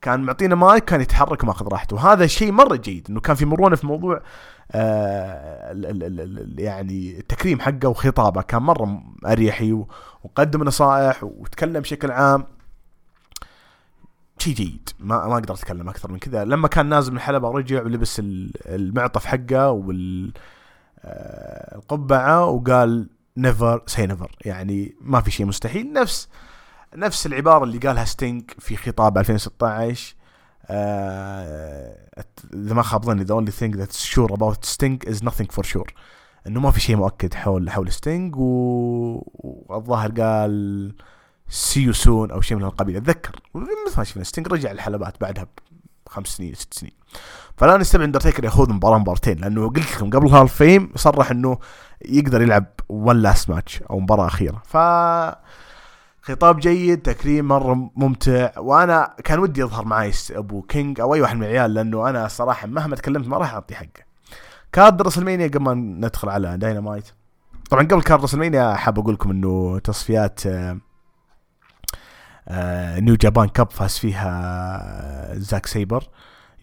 [0.02, 1.96] كان معطينا مايك كان يتحرك وماخذ راحته.
[1.96, 4.22] وهذا شيء مرة جيد إنه كان في مرونة في موضوع
[4.72, 5.72] آه
[6.58, 8.42] يعني التكريم حقه وخطابه.
[8.42, 9.84] كان مرة أريحي
[10.24, 12.44] وقدم نصائح وتكلم بشكل عام.
[14.42, 16.44] شيء جيد ما ما أقدر أتكلم أكثر من كذا.
[16.44, 18.22] لما كان نازل من الحلبة ورجع ولبس
[18.66, 20.32] المعطف حقه وال
[21.04, 25.92] آه، القبعة وقال never say never يعني ما في شيء مستحيل.
[25.92, 26.28] نفس
[26.94, 30.14] نفس العبارة اللي قالها ستينج في خطاب 2016
[32.54, 35.92] إذا ما خاب ظني the only thing that's sure about Sting is nothing for sure.
[36.46, 40.94] إنه ما في شيء مؤكد حول حول ستينج والظاهر قال
[41.52, 43.40] see you soon أو شيء من القبيل اتذكر.
[43.54, 45.46] مثل ما شفنا ستينج رجع الحلبات بعدها
[46.06, 46.92] بخمس سنين ست سنين.
[47.56, 51.58] فلا نستبعد اندرتيكر يأخذ مباراة مباراتين لأنه قلت لكم قبل Hall of Fame صرح إنه
[52.04, 54.62] يقدر يلعب one last match أو مباراة أخيرة.
[54.64, 54.76] ف
[56.22, 58.58] خطاب جيد تكريم مرة ممتع.
[58.58, 62.66] وأنا كان ودي يظهر معي أبو كينج أو أي واحد من العيال لأنه أنا صراحة
[62.66, 64.02] مهما تكلمت ما راح أعطي حقه.
[64.72, 67.04] card رسلمانيا قبل ما ندخل على داينامايت
[67.70, 70.78] طبعا قبل card رسلمانيا حاب أقول لكم إنه تصفيات آه
[73.00, 76.08] New Japan Cup فاز فيها زاك سيبر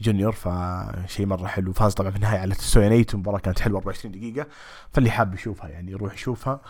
[0.02, 1.74] جونيور فشيء مرة حلو.
[1.74, 4.48] فاز طبعا في النهاية على تتسويا نايتو المباراه كانت حلوة 24 دقيقة.
[4.92, 6.62] فاللي حاب يشوفها يعني يروح يشوفها.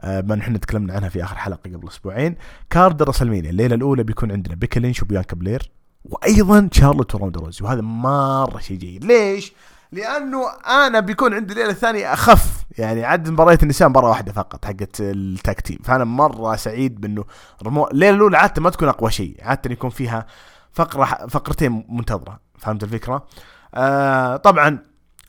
[0.00, 2.36] آه ما إحنا تكلمنا عنها في آخر حلقة قبل أسبوعين
[2.70, 5.70] card رسلمينيا الليلة الأولى بيكون عندنا بيكي لينش وبيانكا بلير
[6.04, 9.04] وأيضا شارلوت وروندا روزي وهذا مرة شيء جيد.
[9.04, 9.52] ليش؟
[9.92, 12.64] لأنه أنا بيكون عندي الليلة الثانية أخف.
[12.78, 15.78] يعني عدد مباريات النساء مباراه واحدة فقط حقت ال tag team.
[15.84, 17.24] فأنا مرة سعيد بأنه
[17.62, 19.36] رموا الليلة الأولى عادة ما تكون أقوى شيء.
[19.42, 20.26] عادة يكون فيها
[20.72, 22.40] فقرة فقرتين منتظرة.
[22.58, 23.26] فهمت الفكرة؟
[23.74, 24.78] آه طبعا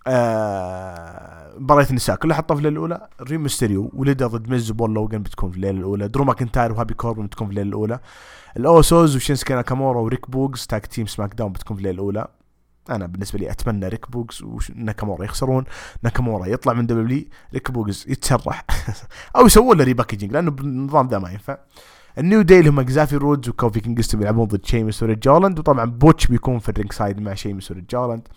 [0.07, 3.07] آه مباريات النساء كلها حطها في الليلة الأولى.
[3.21, 6.07] ري ميستيريو وولده ضد ميز وبول لوجن بتكون في الليلة الأولى.
[6.07, 7.99] درو ماكنتاير وهابي كوربن بتكون في الليلة الأولى.
[8.57, 12.27] الأوسوز وشينسكي ناكامورا وريك بوكس tag team سماك داون بتكون في الليلة الأولى.
[12.89, 15.63] أنا بالنسبة لي أتمنى ريك بوكس وناكامورا يخسرون.
[16.03, 18.65] ناكامورا يطلع من دبليو ريك بوكس يتشرح
[19.35, 21.57] أو يسوون له repackaging لأنه بالنظام ذا ما ينفع.
[22.17, 26.27] النيو داي اللي هم زافير وودز وكوفي كينجستون بيلعبون ضد شيمس وريدج هولاند وطبعا بوتش
[26.27, 28.27] بيكون في ال ringside مع شيمس وريدج هولاند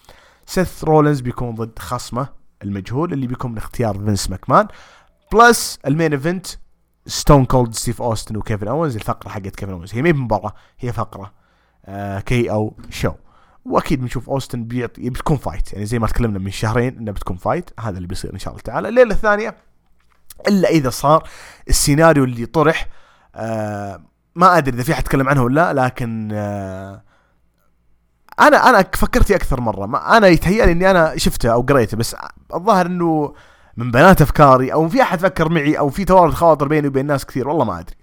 [0.47, 2.29] سيث رولنز بيكون ضد خصمه
[2.63, 4.69] المجهول اللي بيكون من اختيار فينس ماكمان.
[5.33, 6.47] plus ال main event
[7.07, 11.33] ستون كولد ستيف أوستن وكيفن اونز الفقرة حقت كيفن اونز هي ما مباراه هي فقرة
[11.87, 13.13] آه KO Show.
[13.65, 17.71] واكيد بنشوف أوستن بيعطي بتكون fight يعني زي ما تكلمنا من شهرين انها بتكون fight
[17.81, 18.89] هذا اللي بيصير إن شاء الله تعالى.
[18.89, 19.57] الليلة الثانية
[20.49, 21.29] إلا إذا صار
[21.69, 22.89] السيناريو اللي طرح
[23.35, 24.03] آه
[24.35, 27.03] ما أدري إذا في حد تكلم عنه ولا لا لكن آه
[28.41, 29.87] أنا أنا فكرت فيه أكثر مرة.
[29.87, 32.17] ما أنا يتهيألي إني أنا شفته أو قريته بس
[32.55, 33.35] الظاهر إنه
[33.77, 37.27] من بنات أفكاري أو في أحد فكر معي أو في توارد خواطر بيني وبين ناس
[37.27, 37.97] كثير والله ما أدري.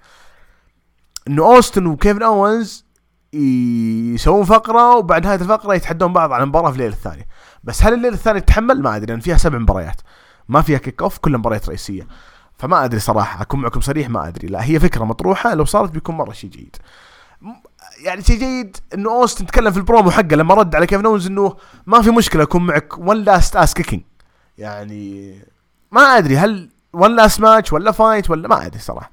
[1.27, 2.85] إنه أوستن وكيفن أوينز
[3.33, 7.27] يسوون فقرة وبعد نهاية الفقرة يتحدون بعض على المباراه في الليلة الثانية.
[7.63, 10.01] بس هل الليلة الثانية تتحمل؟ ما أدري لأن فيها سبع مباريات.
[10.49, 12.07] ما فيها kick off كلها مباريات رئيسية.
[12.57, 14.47] فما أدري صراحة أكون معكم صريح ما أدري.
[14.47, 16.75] لا هي فكرة مطروحة لو صارت بيكون مرة شيء جيد.
[18.03, 21.55] يعني شيء جيد إنه أوستن تكلم في البرومو حقه لما رد على كيفن اونز إنه
[21.85, 22.97] ما في مشكلة أكون معك.
[22.97, 24.03] one last ass kicking
[24.57, 25.35] يعني
[25.91, 29.11] ما أدري هل one last match ولا fight ولا ما أدري صراحة.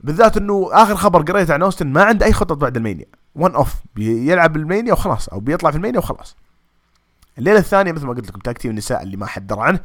[0.00, 3.06] بالذات إنه آخر خبر قريته عن أوستن ما عنده أي خطط بعد ال Mania.
[3.34, 6.36] one off بيلعب ال Mania وخلاص أو بيطلع في ال Mania وخلاص.
[7.38, 9.80] الليلة الثانية مثل ما قلت لكم tag team النساء اللي ما حد درى عنه.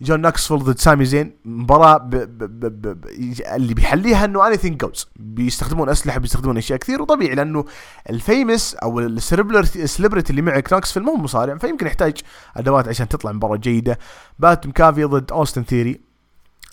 [0.00, 3.06] جوني ناكسفيل ضد سامي زين مباراة ب ب ب ب
[3.54, 7.64] اللي بيحليها إنه anything goes بيستخدمون أسلحة بيستخدمون أشياء كثير وطبيعي لأنه
[8.10, 12.18] ال famous أو ال celebrity اللي معك ناكسفيل مو مصارع فيمكن يحتاج
[12.56, 13.98] أدوات عشان تطلع مباراة جيدة.
[14.38, 16.07] بات مكافي ضد أوستن ثيري.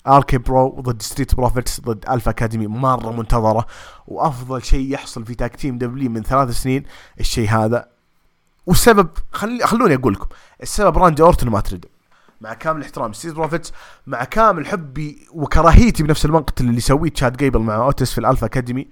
[0.08, 3.66] RK-Bro ضد Street Profits ضد Alpha Academy مرة منتظرة
[4.06, 6.82] وأفضل شيء يحصل في tag team WWE من ثلاث سنين
[7.20, 7.88] الشيء هذا.
[8.66, 10.26] والسبب خلي خلوني أقول لكم
[10.62, 11.86] السبب راندي أورتون مات ريدل
[12.40, 13.72] مع كامل احترام Street Profits
[14.06, 18.46] مع كامل حبي وكراهيتي بنفس الوقت اللي يسويه تشاد جيبل مع أوتيس في ال Alpha
[18.46, 18.88] Academy.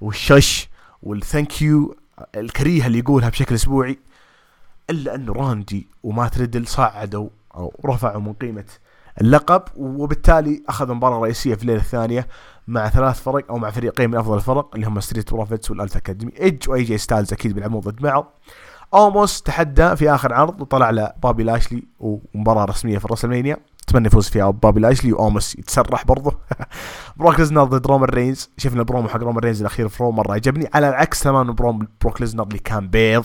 [0.00, 0.68] وال shush
[1.02, 1.96] وال thank you
[2.36, 3.98] الكريهة اللي يقولها بشكل أسبوعي.
[4.90, 8.64] إلا انه راندي ومات ريدل صعدوا أو رفعوا من قيمة
[9.20, 12.28] اللقب وبالتالي أخذ مباراة رئيسية في الليلة الثانية
[12.68, 15.98] مع ثلاث فرق أو مع فريقين من أفضل الفرق اللي هم Street Profits وال Alpha
[15.98, 18.38] Academy ايدج وأي جي ستايلز أكيد بيلعبون ضد بعض
[18.94, 23.56] اوموس تحدى في آخر عرض وطلع له بابي لاشلي ومباراة رسمية في ال WrestleMania
[23.88, 26.38] أتمنى يفوز فيها بابي لاشلي واوموس يتسرح برضه.
[27.16, 30.68] بروك ليزنر ضد رومان رينز شفنا البرومو حق رومان رينز الأخير في مرة عجبني.
[30.74, 31.52] على العكس تماما
[32.00, 33.24] بروك ليزنر اللي كان بيض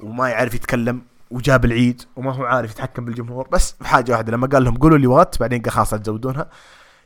[0.00, 1.02] وما يعرف يتكلم.
[1.32, 4.98] وجاب العيد وما هو عارف يتحكم بالجمهور بس في حاجة واحدة لما قال لهم قولوا
[4.98, 6.48] لي what بعدين قال خلاص لا تزودونها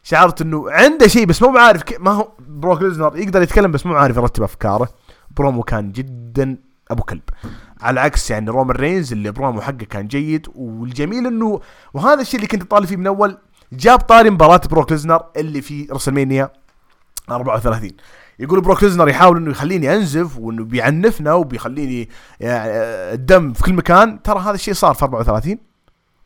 [0.03, 3.95] شعرت إنه عنده شيء بس مو عارف ما هو بروك ليزنر يقدر يتكلم بس مو
[3.95, 4.89] عارف يرتب أفكاره.
[5.37, 6.57] برومو كان جدا
[6.91, 7.23] أبو كلب.
[7.81, 11.61] على العكس يعني رومان رينز اللي برومو حقه كان جيد والجميل انه
[11.95, 13.39] وهذا الشيء اللي كنت طالب فيه من أول
[13.73, 16.51] جاب طاري مباراة بروك ليزنر اللي في WrestleMania
[17.31, 17.91] 34
[18.39, 22.09] يقول بروك ليزنر يحاول إنه يخليني أنزف وإنه بيعنفنا وبيخليني
[22.41, 22.71] يعني
[23.15, 24.23] الدم في كل مكان.
[24.23, 25.59] ترى هذا الشيء صار في 34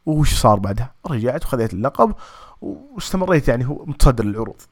[0.07, 2.15] وش صار بعدها؟ رجعت وخذيت اللقب
[2.61, 4.63] واستمريت يعني هو متصدر العروض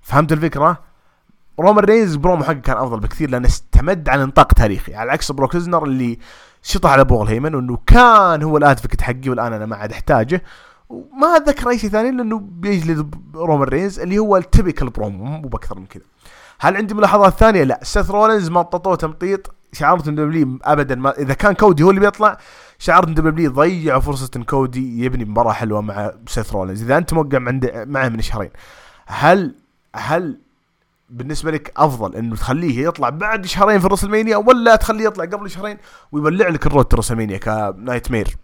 [0.00, 0.78] فهمت الفكرة؟
[1.60, 4.94] رومان رينز برومو حقه كان أفضل بكثير لأنه استمد على نطاق تاريخي.
[4.94, 6.18] على عكس بروك ليزنر اللي
[6.62, 10.42] شطح على بول هيمن وإنه كان هو ال advocate حقي والآن أنا ما عاد أحتاجه.
[10.88, 15.48] وما اتذكر أي شيء ثاني لأنه بيجلد رومان رينز اللي هو ال typical promo مو
[15.48, 16.02] بأكثر من كذا.
[16.60, 17.80] هل عندي ملاحظات ثانية؟ لا.
[17.82, 19.54] سيث رولينز مططوه تمطيط.
[19.82, 22.38] ان WWE ابدا ما إذا كان كودي هو اللي بيطلع
[22.88, 26.82] ان WWE ضيعوا فرصة إن كودي يبني مباراة حلوة مع سيث رولينز.
[26.82, 28.50] إذا أنت موقع عند معه من شهرين
[29.06, 29.54] هل
[29.96, 30.38] هل
[31.10, 35.50] بالنسبة لك أفضل إنه تخليه يطلع بعد شهرين في ال WrestleMania ولا تخليه يطلع قبل
[35.50, 35.76] شهرين
[36.12, 38.36] ويولع لك ال road WrestleMania ك Nightmare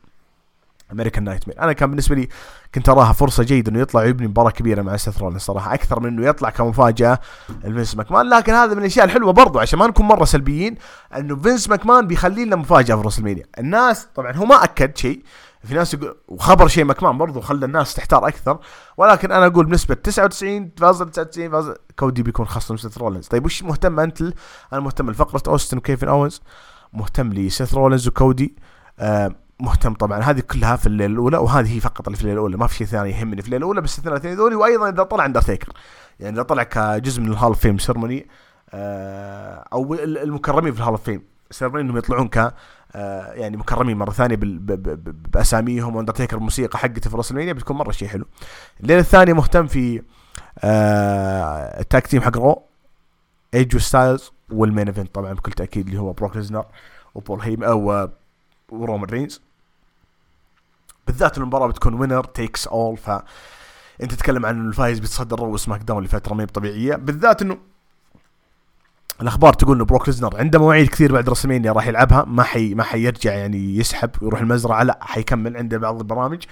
[0.92, 2.28] American Nightmare أنا كان بالنسبة لي
[2.74, 5.40] كنت أراها فرصة جيدة إنه يطلع ويبني مباراة كبيرة مع سيث رولينز.
[5.42, 7.18] صراحة أكثر من إنه يطلع كمفاجأة
[7.64, 8.28] لفينس ماكمان.
[8.28, 10.74] لكن هذا من الأشياء الحلوة برضو عشان ما نكون مرة سلبيين
[11.16, 13.44] إنه فينس ماكمان بيخلي لنا مفاجأة في WrestleMania.
[13.58, 15.22] الناس طبعا هو ما أكد شيء.
[15.64, 18.58] في ناس يقول وخبر شين مكمان برضو خلى الناس تحتار أكثر.
[18.96, 23.26] ولكن أنا أقول بنسبة 99 فاصل 99 فاصل كودي بيكون خصم سيث رولينز.
[23.26, 24.22] طيب وش مهتم أنت
[24.72, 26.40] أنا مهتم لفقرة أوستن وكيفن أوينز.
[26.92, 28.56] مهتم لسيث رولينز وكودي.
[28.98, 30.20] آه مهتم طبعا.
[30.20, 32.56] هذه كلها في الليلة الأولى وهذه هي فقط اللي في الليلة الأولى.
[32.56, 34.54] ما في شيء ثاني يهمني في الليلة الأولى بس الثلاث ذولي.
[34.54, 35.72] وأيضا إذا طلع اندرتيكر
[36.20, 38.26] يعني إذا طلع كجزء من ال Hall Fame ceremony
[38.70, 42.54] آه أو المكرمين في ال Hall Fame ceremony إنهم يطلعون ك
[42.94, 48.26] آه يعني مكرمين مرة ثانية بأساميهم واندرتيكر الموسيقى حقته في WrestleMania بتكون مرة شيء حلو.
[48.80, 50.02] الليلة الثانية مهتم في
[50.58, 52.62] آه ال tag team حق Raw
[53.54, 56.64] ايدج ستايلز وال main event طبعا بكل تأكيد اللي هو بروك ليزنر
[57.14, 58.08] وبول هيم أو
[58.68, 59.42] ورومان رينز.
[61.06, 63.10] بالذات المباراة بتكون winner takes all ف
[64.02, 67.58] أنت تتكلم عن الفايز بيتصدر Raw SmackDown لفترة ما طبيعيه بالذات إنه
[69.22, 72.82] الأخبار تقول إنه بروك ليزنر عنده مواعيد كثير بعد WrestleMania راح يلعبها ما حي ما
[72.82, 76.44] حيرجع يعني يسحب ويروح المزرعة لا حيكمل عنده بعض البرامج.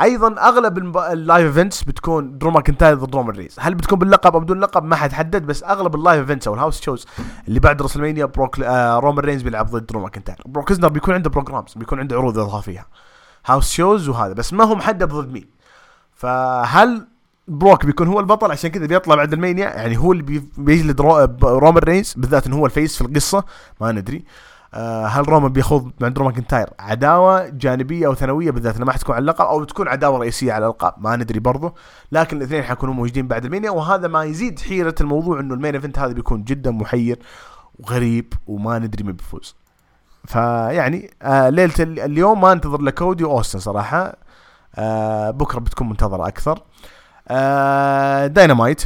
[0.00, 4.40] أيضا أغلب ال live events بتكون درو ماكنتاير ضد رومان رينز هل بتكون باللقب أو
[4.40, 7.06] بدون لقب؟ ما حتحدد بس أغلب ال live events أو ال house shows
[7.48, 10.42] اللي بعد WrestleMania بروك آه رومان رينز بيلعب ضد درو ماكنتاير.
[10.46, 12.86] بروك ليزنر بيكون عنده programs بيكون عنده عروض إضافية.
[13.48, 15.46] house shows وهذا بس ما هو محدد ضد مين.
[16.14, 17.06] فهل
[17.48, 19.64] بروك بيكون هو البطل؟ عشان كذا بيطلع بعد ال Mania.
[19.68, 23.44] يعني هو اللي بي- بيجلد رو- رومان رينز بالذات انه هو ال face في القصة.
[23.80, 24.24] ما ندري.
[24.74, 29.14] آه هل رومان بيخوض مع درو ماكنتاير عداوة جانبية أو ثانوية؟ بالذات إنها ما حتكون
[29.14, 30.94] على اللقب أو تكون عداوة رئيسية على الألقاب.
[30.98, 31.74] ما ندري برضه
[32.12, 35.74] لكن الاثنين حيكونوا موجودين بعد ال Mania وهذا ما يزيد حيرة الموضوع إنه ال main
[35.74, 37.18] event هذا بيكون جدا محير
[37.78, 39.54] وغريب وما ندري مين بيفوز.
[40.28, 44.16] فيعني آه ليلة ال- اليوم ما انتظر لكودي واوستن صراحة.
[44.76, 46.62] آه بكرة بتكون منتظرة أكثر.
[47.28, 48.82] آه داينامايت.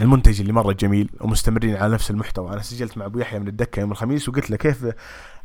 [0.00, 2.52] المنتج اللي مرة جميل ومستمرين على نفس المحتوى.
[2.52, 4.86] أنا سجلت مع أبو يحيى من الدكة يوم الخميس وقلت له كيف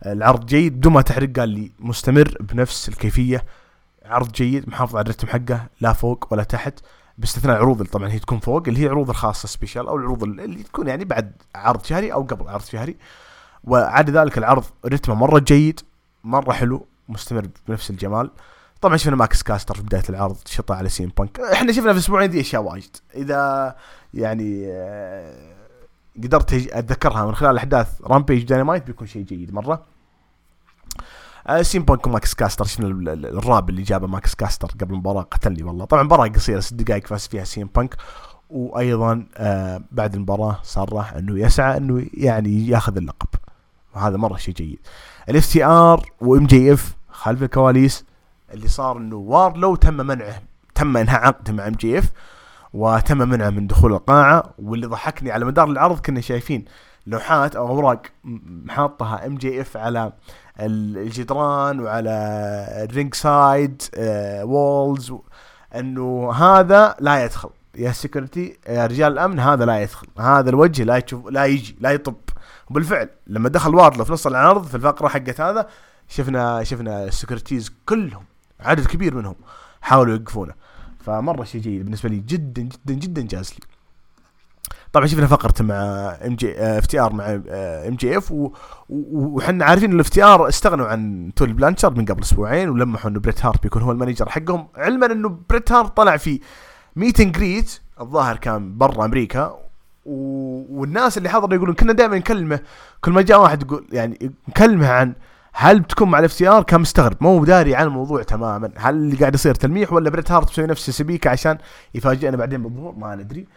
[0.06, 3.44] العرض جيد؟ بدون ما تحرق قال لي مستمر بنفس الكيفية.
[4.06, 6.80] عرض جيد محافظ على الرتم حقه لا فوق ولا تحت.
[7.18, 10.64] باستثناء العروض اللي طبعا هي تكون فوق اللي هي العروض الخاصة special أو العروض اللي
[10.64, 12.96] تكون يعني بعد عرض شهري أو قبل عرض شهري.
[13.68, 15.80] وعدا ذلك العرض رتمه مرة جيد
[16.24, 18.32] مرة حلو مستمر بنفس الجمال.
[18.82, 21.40] طبعا شفنا ماكس كاستر في بداية العرض شطة على CM Punk.
[21.40, 22.96] إحنا شفنا في الأسبوعين دي أشياء واجد.
[23.16, 23.76] إذا
[24.14, 25.34] يعني آه،
[26.24, 29.82] قدرت أتذكرها من خلال أحداث Rampage Dynamite بيكون شيء جيد مرة.
[31.48, 35.22] آه، CM Punk وماكس كاستر شفنا ال- ال- الراب اللي جابه ماكس كاستر قبل المباراة
[35.22, 35.86] قتلني والله.
[35.86, 37.96] طبعا مباراة قصيرة ست دقائق فاز فيها CM Punk.
[38.50, 43.28] وأيضا آه بعد المباراة صرح إنه يسعى إنه يعني ياخذ اللقب.
[43.96, 44.80] وهذا مرة شيء جيد.
[45.30, 48.06] ال FTR و MJF خلف الكواليس
[48.54, 50.42] اللي صار إنه واردلو تم منعه
[50.76, 52.12] تم إنهاء عقده مع MJF
[52.74, 54.54] وتم منعه من دخول القاعة.
[54.60, 56.66] واللي ضحكني على مدار العرض كنا شايفين
[57.08, 58.02] لوحات أو أوراق
[58.66, 60.14] حاطها MJF على
[60.60, 62.10] ال- الجدران وعلى
[62.90, 65.22] ال ringside آه و walls و-
[65.76, 67.50] إنه هذا لا يدخل.
[67.78, 70.08] يا security يا رجال الأمن هذا لا يدخل.
[70.20, 72.16] هذا الوجه لا يشوف لا يجي لا يطب.
[72.70, 75.68] وبالفعل لما دخل واردلو في نص العرض في الفقرة حقت هذا
[76.08, 78.24] شفنا شفنا ال securities كلهم
[78.60, 79.36] عدد كبير منهم
[79.82, 80.54] حاولوا يوقفونه.
[81.00, 83.60] فمرة شيء جيد بالنسبة لي جدا جدا جدا جاز لي.
[84.94, 85.76] طبعا شفنا فقره مع
[86.26, 87.42] إم جي إف تي آر مع
[87.88, 88.34] إم جي إف
[88.90, 93.46] وحنا عارفين إن ال FTR استغنوا عن تولي بلانشارد من قبل أسبوعين ولمحوا إنه بريت
[93.46, 94.68] هارت بيكون هو ال manager حقهم.
[94.76, 96.40] علما إنه بريت هارت طلع في
[96.96, 99.65] meet and greet الظاهر كان برا أمريكا.
[100.06, 102.60] والناس اللي حضروا يقولون كنا دائما نكلمه
[103.02, 105.14] كل ما جاء واحد يقول يعني نكلمه عن
[105.54, 108.72] هل بتكون مع ال FTR؟ كان مستغرب مو داري عن الموضوع تماما.
[108.78, 111.58] هل اللي قاعد يصير تلميح ولا بريت هارت مسوي نفسه سبيكه عشان
[111.96, 113.48] يفاجئنا بعدين بالظهور؟ ما ندري.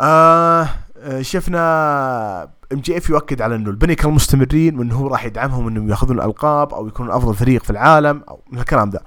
[0.00, 2.42] آه آه، شفنا
[2.72, 6.86] MJF يؤكد على إنه ال Pinnacle مستمرين وإنه هو راح يدعمهم إنهم يأخذون الألقاب أو
[6.88, 9.00] يكونون أفضل فريق في العالم أو من الكلام ذا.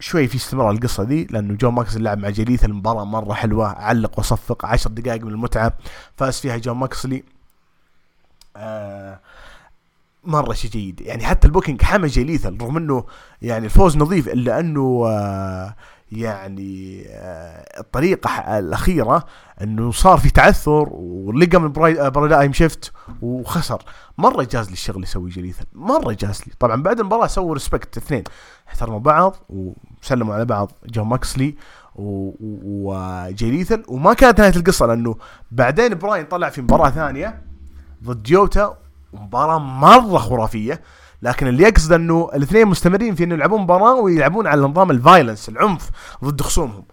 [0.00, 3.66] شوي في استمرار القصة دي لأنه جون ماكسلي لعب مع جي ليثل المباراة مرة حلوة
[3.68, 5.72] علق وصفق عشر دقائق من المتعة
[6.16, 7.24] فاز فيها جون ماكسلي
[8.56, 9.20] آه
[10.24, 11.00] مرة شيء جيد.
[11.00, 13.04] يعني حتى ال booking حمى جي ليثل رغم إنه
[13.42, 15.74] يعني الفوز نظيف إلا أنه آه
[16.12, 19.24] يعني آه الطريقة ح- الأخيرة
[19.62, 22.92] إنه صار في تعثر ولقى من Paradigm Shift
[23.22, 23.82] وخسر.
[24.18, 26.52] مرة جاز لي الشغل اللي يسويه جي ليثل مرة جاز لي.
[26.58, 28.24] طبعا بعد المباراة سووا respect اثنين.
[28.68, 30.72] احترموا بعض وسلموا على بعض.
[30.86, 31.54] جون ماكسلي
[31.96, 35.16] و- و- وجي ليثل وما كانت نهاية القصة لأنه
[35.50, 37.42] بعدين براين طلع في مباراة ثانية
[38.04, 38.76] ضد يوتا
[39.12, 40.80] مباراه مرة خرافية.
[41.22, 45.48] لكن اللي يقصد انه الاثنين مستمرين في انه يلعبون مباراة ويلعبون على نظام ال violence
[45.48, 45.90] العنف
[46.24, 46.84] ضد خصومهم.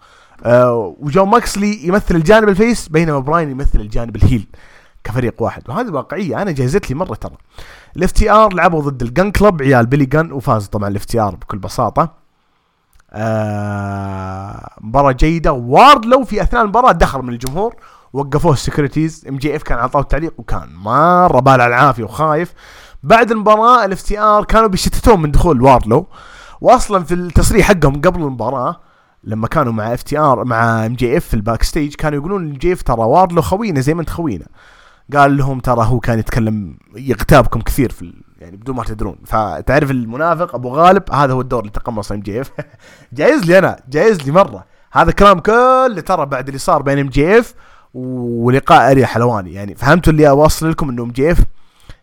[0.44, 4.46] آه وجون ماكسلي يمثل الجانب ال face بينما براين يمثل الجانب ال heel
[5.04, 5.62] كفريق واحد.
[5.68, 7.36] وهذه واقعية أنا جازت لي مرة ترى.
[7.96, 11.58] ال FTR لعبوا ضد ال Gunn Club عيال بيلي جن وفاز طبعا ال FTR بكل
[11.58, 12.14] بساطة.
[13.12, 15.52] آه مباراة جيدة.
[15.52, 17.74] واردلو في أثناء المباراة دخل من الجمهور
[18.12, 19.24] وقفوه ال securities.
[19.28, 22.54] ام جي إف كان عطاه التعليق وكان مرة بال على العافية وخايف.
[23.06, 26.06] بعد المباراة ال FTR كانوا بيشتتون من دخول واردلو
[26.60, 28.80] واصلا في التصريح حقهم قبل المباراة
[29.24, 32.50] لما كانوا مع اف تي ار مع إم جي إف في ال backstage كانوا يقولون
[32.50, 34.46] MJF ترى واردلو خوينا زي ما أنت خوينا.
[35.14, 38.12] قال لهم ترى هو كان يتكلم يغتابكم كثير في.
[38.40, 39.18] يعني بدون ما تدرون.
[39.24, 42.52] فتعرف المنافق أبو غالب هذا هو الدور اللي تقمصه MJF.
[43.12, 44.64] جايز لي أنا جايز لي مرة.
[44.92, 47.54] هذا كلام كله ترى بعد اللي صار بين MJF
[47.94, 49.52] ولقاء أريل حلواني.
[49.52, 51.38] يعني فهمتوا اللي أوصل لكم إنه MJF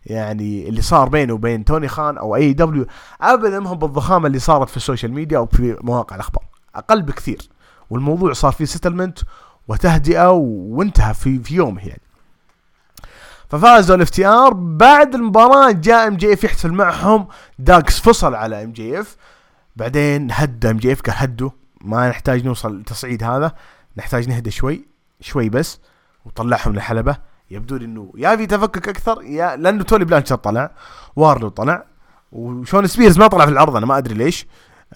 [0.05, 2.85] يعني اللي صار بينه وبين توني خان أو AEW
[3.21, 6.43] ابدا ما هو بالضخامة اللي صارت في ال social media أو في مواقع الأخبار.
[6.75, 7.49] أقل بكثير.
[7.89, 9.19] والموضوع صار فيه settlement
[9.67, 12.01] وتهدئة وانتهى في في يومه يعني.
[13.49, 17.27] ففازوا ال FTR بعد المباراة جاء MJF يحتفل معهم.
[17.59, 19.17] داكس فصل على MJF.
[19.75, 21.49] بعدين هدى MJF قال هدوا.
[21.81, 23.51] ما نحتاج نوصل للتصعيد هذا.
[23.97, 24.85] نحتاج نهدى شوي
[25.21, 25.79] شوي بس.
[26.25, 27.17] وطلعهم للحلبة.
[27.53, 30.71] يبدو لي إنه يا في تفكك أكثر يا لأنه تولي بلانشارد طلع
[31.15, 31.85] واردلو طلع
[32.31, 34.47] وشون سبيرز ما طلع في العرض أنا ما أدري ليش.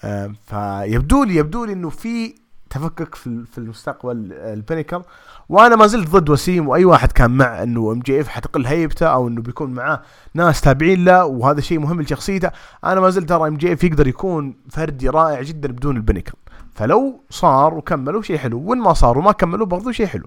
[0.04, 2.34] آه فيبدو لي يبدو لي إنه في
[2.70, 5.02] تفكك في في المستقبل ال Pinnacle
[5.48, 9.42] وأنا ما زلت ضد وسيم وأي واحد كان مع إنه MJF حتقل هيبته أو إنه
[9.42, 10.02] بيكون معاه
[10.34, 12.50] ناس تابعين له وهذا شيء مهم لشخصيته.
[12.84, 16.32] أنا ما زلت ترى MJF يقدر يكون فردي رائع جدا بدون ال Pinnacle
[16.74, 18.62] فلو صار وكملوا شيء حلو.
[18.66, 20.26] وين ما صار وما كملوا برضو شيء حلو.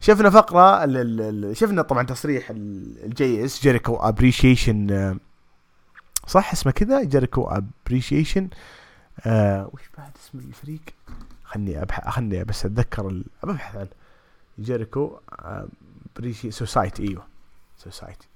[0.00, 0.86] شفنا فقرة
[1.52, 5.18] شفنا طبعا تصريح ال JAS جيريكو Appreciation
[6.26, 7.44] صح اسمه كذا؟ جيريكو
[7.86, 8.48] Appreciation
[9.26, 10.80] آه وش بعد اسم الفريق؟
[11.44, 13.24] خلني ابحث خلني بس أتذكر ال...
[13.44, 13.88] ببحث عنه
[14.60, 15.18] جيريكو
[16.16, 17.22] Appreciation Society إيوه
[17.78, 18.28] Society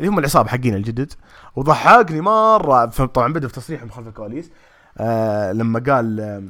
[0.00, 1.12] اللي هم العصابة حقين الجدد.
[1.56, 4.50] وضحكني مرة طبعا بدا في تصريح خلف الكواليس
[4.98, 6.42] آه لما قال آه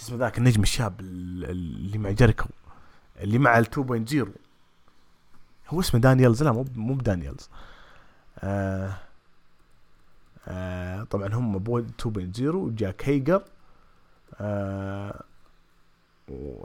[0.00, 2.44] اسمه ذاك النجم الشاب اللي مع جيريكو
[3.20, 4.28] اللي مع ال 2.0
[5.68, 6.42] هو اسمه دانييلز.
[6.42, 7.50] لا مو مو بدانييلز.
[8.38, 8.92] آه
[10.48, 13.42] آه طبعا هم بو 2.0 وجاك هيجر.
[14.40, 15.22] آه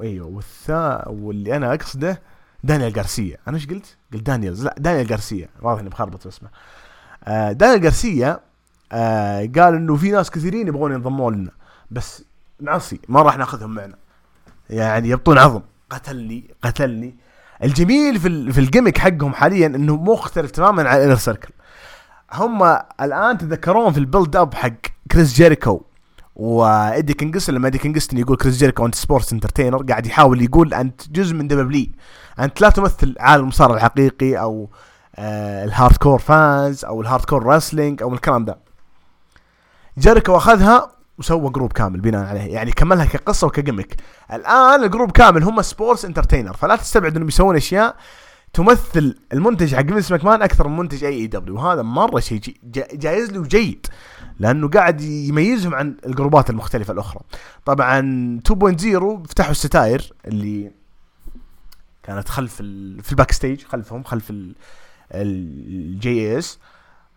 [0.02, 2.22] أيوه وال ثا واللي أنا أقصده
[2.64, 4.64] دانيال جارسيا أنا إيش قلت؟ قلت دانييلز.
[4.66, 6.50] لا دانيال جارسيا واضح إني مخربط اسمه.
[7.52, 8.40] دانيال جارسيا
[8.92, 11.52] آه قال إنه في ناس كثيرين يبغون ينضموا لنا.
[11.92, 12.24] بس
[12.60, 13.96] نعصي ما راح ناخذهم معنا.
[14.70, 15.62] يعني يبطون عظم.
[15.90, 17.16] قتلني قتلني.
[17.64, 21.50] الجميل في في ال gimmick حقهم حاليا إنه مختلف تماما عن ال Inner Circle
[22.34, 22.64] هم
[23.02, 24.72] الآن تذكرون في ال build up حق
[25.12, 25.82] كريس جيريكو
[26.36, 31.10] وإيدي كينجستون لما إيدي كينجستون يقول كريس جيريكو أنت sports entertainer قاعد يحاول يقول أنت
[31.12, 31.92] جزء من دبليو
[32.40, 34.70] أنت لا تمثل عالم المصارعه الحقيقي أو
[35.16, 38.58] آه ال hardcore fans أو ال hardcore wrestling أو الكلام ده.
[39.98, 42.42] جيريكو أخذها وسوى group كامل بناء عليه.
[42.42, 43.96] يعني كملها كقصة وك gimmick
[44.34, 47.96] الآن ال group كامل هم sports entertainer فلا تستبعد إنهم يسوون أشياء
[48.54, 52.42] تمثل المنتج حق فينس ماكمان أكثر من منتج AEW وهذا مرة شيء
[52.94, 53.88] جايز له وجيد
[54.40, 57.22] لأنه قاعد يميزهم عن الجروبات المختلفة الأخرى.
[57.66, 58.02] طبعا
[58.50, 58.54] 2.0
[59.30, 60.72] فتحوا الستاير اللي
[62.04, 64.34] كانت خلف في ال backstage خلفهم خلف
[65.12, 66.60] ال JAS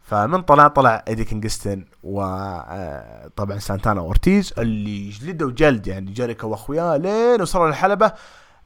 [0.07, 7.43] فمن طلع طلع إيدي كينغستون وطبعا سانتانا وأورتيز اللي جلدوا جلد يعني جيريكو وأخوياه لين
[7.43, 8.13] وصلوا للحلبة.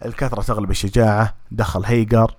[0.05, 2.35] الكثرة تغلب الشجاعة دخل هيجر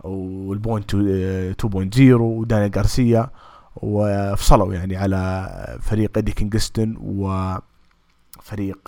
[0.00, 3.30] و 2point0 ودانيال غارسيا
[3.76, 8.78] وفصلوا يعني على فريق إيدي كينغستون وفريق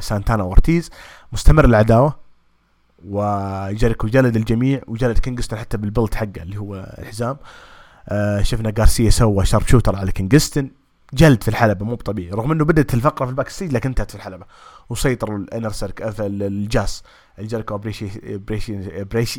[0.00, 0.90] سانتانا وأورتيز.
[1.32, 2.16] مستمر العداوة
[3.08, 7.36] وجيريكو جلد الجميع وجلد كينغستون حتى بال belt حقه اللي هو الحزام.
[7.36, 7.71] آه
[8.42, 10.70] شفنا غارسيا سوى sharpshooter على كينغستون
[11.14, 14.16] جلد في الحلبة مو طبيعي رغم إنه بدأت الفقرة في ال backstage لكن انتهت في
[14.16, 14.44] الحلبة.
[14.90, 17.02] وسيطروا ال Inner Circle في ال JAS
[17.38, 17.80] ال Jericho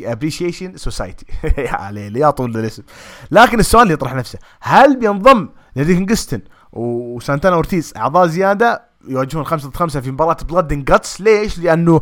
[0.02, 1.26] Appreciation Society.
[1.58, 2.82] يا علي يا طول الاسم.
[3.30, 6.40] لكن السؤال اللي يطرح نفسه هل بينضم لإدي كينغستون
[6.72, 12.00] وسانتانا أورتيز أعضاء زيادة يواجهون خمسة ضد خمسة في مباراة Blood and Guts ليش؟ لأنه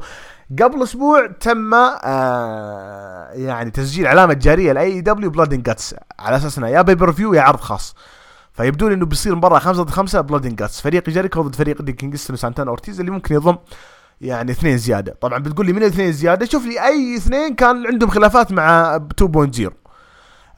[0.61, 6.59] قبل أسبوع تم آه يعني تسجيل علامة تجارية ل AEW Blood and Guts على أساس
[6.59, 7.95] إنه يا pay-per-view يا عرض خاص.
[8.53, 11.83] فيبدو لي إنه بيصير مباراه 5 ضد 5 Blood and Guts فريق جيريكو ضد فريق
[11.83, 13.57] إدي كينغستون وسانتانا أورتيز اللي ممكن يضم
[14.21, 15.17] يعني اثنين زيادة.
[15.21, 19.71] طبعا بتقول لي من الاثنين زيادة؟ شوف لي أي اثنين كان عندهم خلافات مع 2.0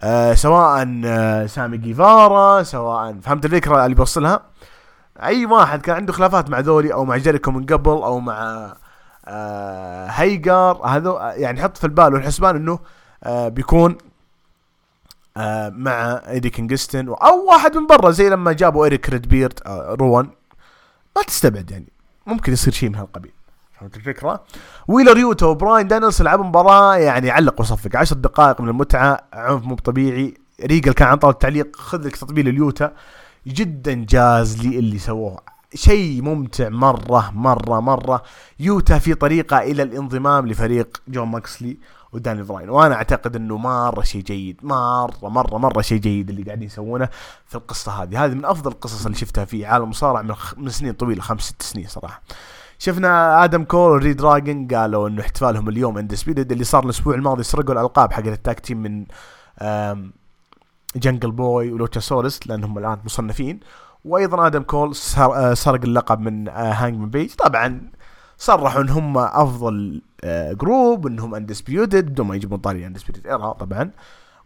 [0.01, 4.41] آه سواء آه سامي جيفارا سواء فهمت الفكرة اللي بوصلها؟
[5.23, 8.73] أي واحد كان عنده خلافات مع ذولي أو مع جيريكو من قبل أو مع
[9.25, 12.79] آه هيجر هذا يعني حط في البال والحسبان إنه
[13.25, 13.99] آه بيكون
[15.37, 20.29] آه مع إيدي كينغستون أو واحد من برا زي لما جابوا إيريك ريدبيرد آه روان.
[21.17, 21.89] ما تستبعد يعني
[22.27, 23.33] ممكن يصير شيء من هالقبيل.
[23.81, 24.45] فهمت الفكرة؟
[24.89, 27.97] ويلر يوتا وبراين دانيلز لعبوا مباراة يعني علق وصفق.
[27.97, 30.35] 10 دقائق من المتعة عنف مو طبيعي.
[30.65, 32.93] ريجل كان عند طاوله التعليق خذ لك تطبيل ليوتا.
[33.47, 35.54] جدا جاز لي اللي سووه.
[35.75, 38.23] شيء ممتع مرة مرة مرة
[38.61, 41.77] يوتا في طريقه إلى الانضمام لفريق جون ماكسلي
[42.13, 42.71] وداني براين.
[42.71, 47.09] وأنا أعتقد أنه مرة شيء جيد مرة مرة مرة شيء جيد اللي قاعدين يسوونه
[47.47, 48.25] في القصة هذه.
[48.25, 51.63] هذه من أفضل القصص اللي شفتها في عالم المصارعة من, من سنين طويلة خمس ست
[51.63, 52.23] سنين صراحة.
[52.79, 57.75] شفنا آدم كول و reDRagon قالوا إنه احتفالهم اليوم undisputed اللي صار الأسبوع الماضي سرقوا
[57.75, 59.07] الألقاب حق ال tag team من
[60.97, 63.61] جنجل بوي ولوتشاسورس لأنهم الآن مصنفين.
[64.05, 64.97] وأيضا آدم كول
[65.57, 67.91] سرق اللقب من هانجمن بيج طبعا
[68.39, 70.03] صرحوا ان هم افضل
[70.53, 73.91] group إنهم undisputed بدون ما يجيبون طاري Undisputed Era طبعا.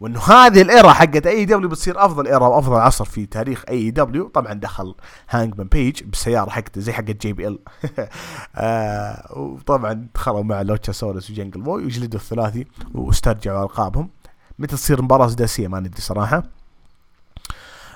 [0.01, 4.53] وانه هذه ال era حقت AEW بتصير أفضل ايرا وأفضل عصر في تاريخ AEW طبعا
[4.53, 4.95] دخل
[5.31, 7.59] هانجمن بيج بالسياره حقته زي حقت JBL
[9.37, 14.11] وطبعا دخلوا مع لوتشاسورس وجنجل بوي وجلدوا الثلاثي واسترجعوا ألقابهم.
[14.59, 16.43] متى تصير مباراة سداسية ما ندري صراحة.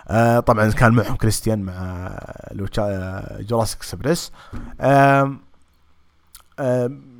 [0.08, 1.72] آه طبعا كان معهم كريستيان مع
[2.78, 4.32] آه Jurassic Express
[4.80, 5.36] آه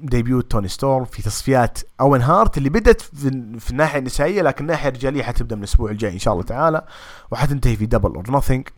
[0.03, 4.89] debut توني ستورم في تصفيات أوين هارت اللي بدت في, في الناحية النسائية لكن الناحية
[4.89, 6.85] الرجالية حتبدأ من الأسبوع الجاي إن شاء الله تعالى
[7.31, 8.69] وحتنتهي في Double or Nothing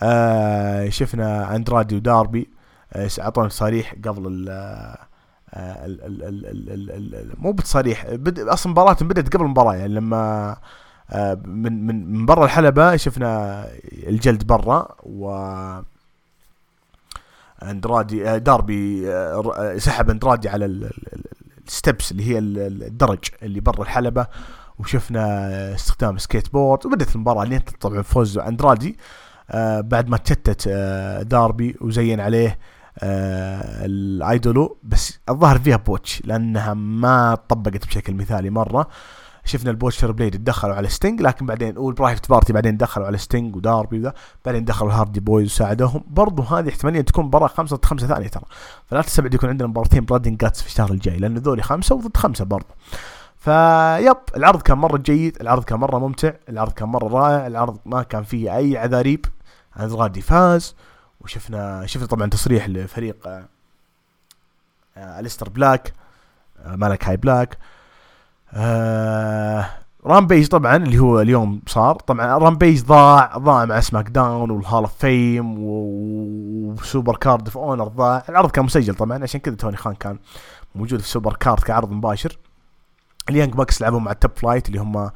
[0.00, 2.48] آه شفنا اندرادي وداربي
[2.92, 4.48] آه أعطونا تصاريح قبل ال
[5.54, 8.06] ال مو بتصريح
[8.38, 10.56] أصلا مباراتهم بدأت قبل المباراة يعني لما آه
[11.44, 15.30] من من من برا الحلبة شفنا الجلد برا و
[17.62, 19.12] اندرادي داربي
[19.78, 20.90] سحب اندرادي على
[21.66, 24.26] ال steps اللي هي الدرج اللي برا الحلبة.
[24.78, 28.98] وشفنا استخدام سكيت بورد وبدت المباراه اللي طبعا فوز اندرادي
[29.80, 30.68] بعد ما تشتت
[31.22, 32.58] داربي وزين عليه
[33.02, 34.78] ال El Idolo.
[34.82, 38.88] بس الظاهر فيها botch لأنها ما طبقت بشكل مثالي مرة.
[39.48, 43.18] شفنا ال Butcher Blade تدخلوا على ستينج لكن بعدين وال Private Party بعدين دخلوا على
[43.18, 46.04] ستينج وداربي وذا بعدين دخلوا ال Hardy Boyz وساعدوهم.
[46.10, 48.44] برضو هذه احتماليه تكون مباراة خمسة ضد خمسة ثانية ترى.
[48.86, 52.16] فلا تستبعد يكون عندنا مباراتين Blood and Guts في الشهر الجاي لأن ذولي خمسة وضد
[52.16, 52.74] خمسة برضو.
[53.36, 58.02] فيب العرض كان مرة جيد العرض كان مرة ممتع العرض كان مرة رائع العرض ما
[58.02, 59.26] كان فيه أي عذاريب.
[59.78, 60.74] غادي فاز
[61.20, 63.46] وشفنا شفنا طبعا تصريح لفريق
[64.96, 65.92] أليستر بلاك
[66.66, 67.58] مالاكاي بلاك
[68.54, 69.66] آه
[70.06, 71.94] Rampage طبعا اللي هو اليوم صار.
[71.94, 78.22] طبعا Rampage ضاع ضاع مع SmackDown وال Hall of Fame و Supercard of Honor ضاع.
[78.28, 80.18] العرض كان مسجل طبعا عشان كذا توني خان كان
[80.74, 82.38] موجود في Supercard كعرض مباشر.
[83.30, 85.10] ال Young Bucks لعبوا مع ال Top Flight اللي هم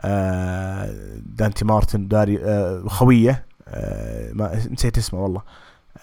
[0.00, 0.90] آه
[1.26, 5.42] دانتي مارتن داري آه خوية آه ما نسيت اسمه والله.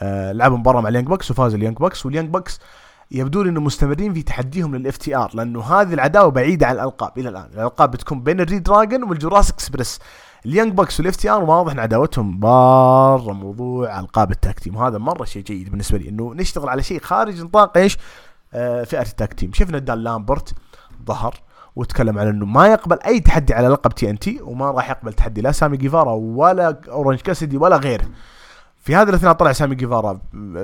[0.02, 2.60] آه لعبوا مباراة مع ال Young Bucks وفاز ال Young Bucks وال Young Bucks
[3.12, 7.30] يبدو لي إنه مستمرين في تحديهم لل FTR لأنه هذه العداوة بعيدة عن الألقاب إلى
[7.30, 10.00] الآن، الألقاب بتكون بين ال reDRagon وال Jurassic Express.
[10.46, 14.98] ال Young Bucks وال FTR واضح إن عداوتهم برا موضوع ألقاب ال tag team وهذا
[14.98, 17.98] مرة شيء جيد بالنسبة لي إنه نشتغل على شيء خارج نطاق إيش؟
[18.54, 20.54] آه فئة ال tag team، شفنا دان لامبرت
[21.06, 21.36] ظهر
[21.76, 25.52] وتكلم عن إنه ما يقبل أي تحدي على لقب TNT وما راح يقبل تحدي لا
[25.52, 28.06] سامي جيفارا ولا أورنج كاسيدي ولا غيره.
[28.82, 30.20] في هذه الاثناء طلع سامي جيفارا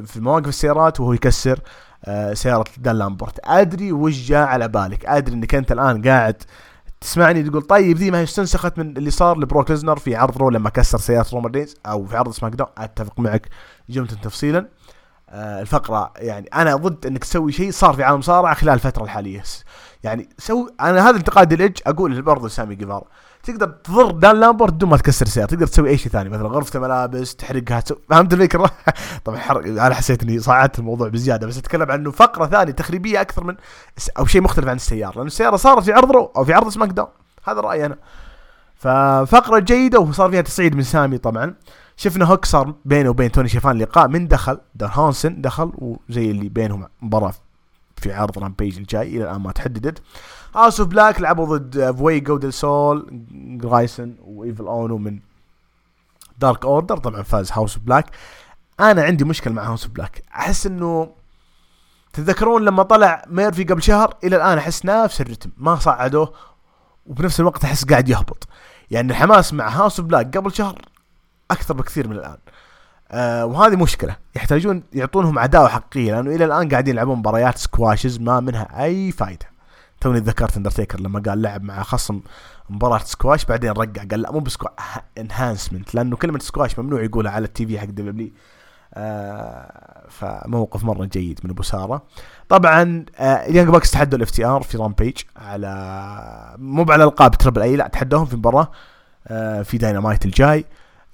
[0.06, 1.60] في مواقف السيارات وهو يكسر
[2.06, 3.40] آه سيارة دان لامبرت.
[3.44, 5.06] أدري وش جاء على بالك.
[5.06, 6.44] أدري إنك أنت الآن قاعد
[7.02, 10.50] تسمعني تقول طيب ذي ما هي استنسخت من اللي صار لبروك ليزنر في عرض Raw
[10.50, 12.70] لما كسر سيارة رومان رينز أو في عرض SmackDown.
[12.78, 13.50] أتفق معك
[13.90, 14.68] جملة تفصيلا.
[15.30, 19.44] آه الفقرة يعني أنا ضد إنك تسوي شيء صار في عالم مصارعة خلال الفترة الحالية.
[20.04, 23.08] يعني سوي أنا هذا انتقاد لل AEW أقول برضه سامي جيفارا
[23.46, 26.80] تقدر تضر دان لامبرت بدون ما تكسر سيارة تقدر تسوي أي شيء ثاني مثلا غرفة
[26.80, 28.72] ملابس تحرقها تسوي فهمت الفكرة؟
[29.26, 33.22] طبعا حرق أنا حسيت إني صعدت الموضوع بزيادة بس أتكلم عن إنه فقرة ثانية تخريبية
[33.22, 33.56] أكثر من
[34.18, 37.10] أو شيء مختلف عن السيارة لأن السيارة صارت في عرض Raw أو في عرض SmackDown.
[37.44, 37.98] هذا رأيي أنا.
[38.76, 41.54] ففقرة جيدة وصار فيها تصعيد من سامي طبعا.
[41.98, 46.88] شفنا هوك صار بينه وبين توني شيفان لقاء من دخل دانهاوسن دخل وزي اللي بينهم
[47.02, 47.34] مباراة
[47.98, 50.02] في عرض Rampage الجاي إلى الآن ما تحددت.
[50.56, 55.20] House of Black لعبوا ضد فويجو ديل سول جرايسن وايفل اونو من
[56.38, 58.06] Dark Order طبعا فاز House of Black
[58.80, 61.12] أنا عندي مشكلة مع House of Black أحس إنه
[62.14, 66.34] تتذكرون لما طلع ميرفي قبل شهر إلى الآن أحس نفس الرتم ما صعدوه
[67.06, 68.48] وبنفس الوقت أحس قاعد يهبط.
[68.92, 70.82] يعني الحماس مع House of Black قبل شهر
[71.52, 72.38] أكثر بكثير من الآن.
[73.12, 74.16] آه وهذه مشكلة.
[74.36, 79.55] يحتاجون يعطونهم عداوة حقيقية لأنه إلى الآن قاعدين يلعبون مباريات squashes ما منها أي فائده
[80.06, 82.22] توني تذكرت اندرتيكر لما قال لعب مع خصم
[82.70, 84.74] مباراة سكواش بعدين رجع قال لا مو ب squash
[85.18, 88.30] enhancement لأنه كلمة سكواش ممنوع يقولها على ال TV حق دبليو
[88.94, 92.04] آه فموقف مرة جيد من أبو سارة.
[92.50, 97.62] طبعا آه ال Young Bucks تحدوا ال FTR في Rampage على مو على ألقاب Triple
[97.62, 98.72] A لا تحدوهم في مباراة
[99.28, 100.66] آه في داينامايت الجاي.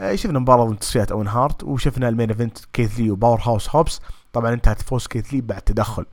[0.02, 3.76] آه شفنا مباراة ضد تصفيات أوين هارت وشفنا ال main event كيث لي و Powerhouse
[3.76, 4.02] هوبس
[4.34, 6.06] طبعا انتهت فوز كيث لي بعد تدخل.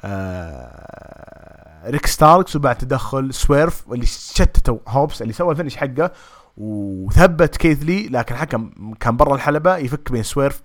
[0.00, 6.10] آه ريك ستاركس وبعد تدخل سويرف واللي شتتوا هوبس اللي سوى ال finish حقه
[6.56, 10.62] وثبت كيث لي لكن الحكم كان برا الحلبة يفك بين سويرف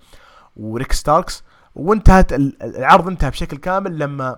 [0.57, 1.43] وريك ستاركس.
[1.75, 4.35] وانتهت العرض انتهى بشكل كامل لما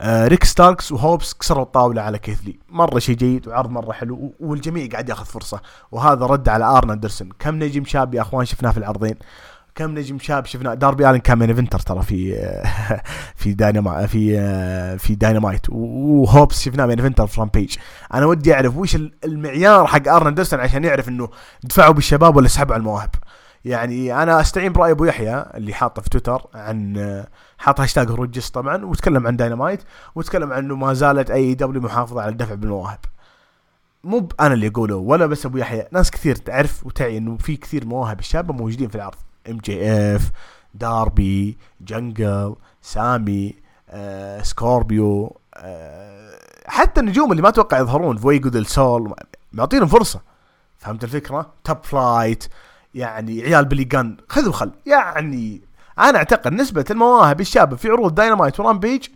[0.00, 2.58] آه ريك ستاركس وهوبس كسروا الطاولة على كيث لي.
[2.68, 5.60] مرة شيء جيد وعرض مرة حلو والجميع قاعد ياخذ فرصة.
[5.92, 7.28] وهذا رد على آرن أندرسون.
[7.38, 9.14] كم نجم شاب يا أخوان شفناه في العرضين؟
[9.74, 12.34] كم نجم شاب شفنا داربي آلن كان main eventer ترى في
[13.40, 14.38] في داينما في
[14.98, 17.68] في داينامايت وهوبس شفناه main eventer في
[18.14, 21.28] أنا ودي أعرف وش المعيار حق ارن اندرسون عشان يعرف إنه
[21.64, 23.10] دفعوا بالشباب ولا سحبوا على المواهب.
[23.64, 27.24] يعني أنا أستعين برأي أبو يحيى اللي حاطه في تويتر عن
[27.58, 29.82] حاط هاشتاج جست طبعا وتكلم عن داينامايت
[30.14, 32.98] وتكلم عن إنه ما زالت AEW محافظة على الدفع بالمواهب.
[34.04, 37.86] مو أنا اللي أقوله ولا بس أبو يحيى ناس كثير تعرف وتعي إنه في كثير
[37.86, 39.33] مواهب الشابة موجودين في العرض.
[39.50, 40.30] MJF
[40.74, 43.54] داربي Jungle سامي
[43.90, 49.14] آه، سكوربيو آه، حتى النجوم اللي ما أتوقع يظهرون فويجو ديل سول
[49.52, 50.20] معطينهم فرصة.
[50.78, 52.44] فهمت الفكرة؟ Top Flight
[52.94, 54.70] يعني عيال بلي جان خذ وخل.
[54.86, 55.62] يعني
[55.98, 59.06] أنا أعتقد نسبة المواهب الشابه في عروض Dynamite و Rampage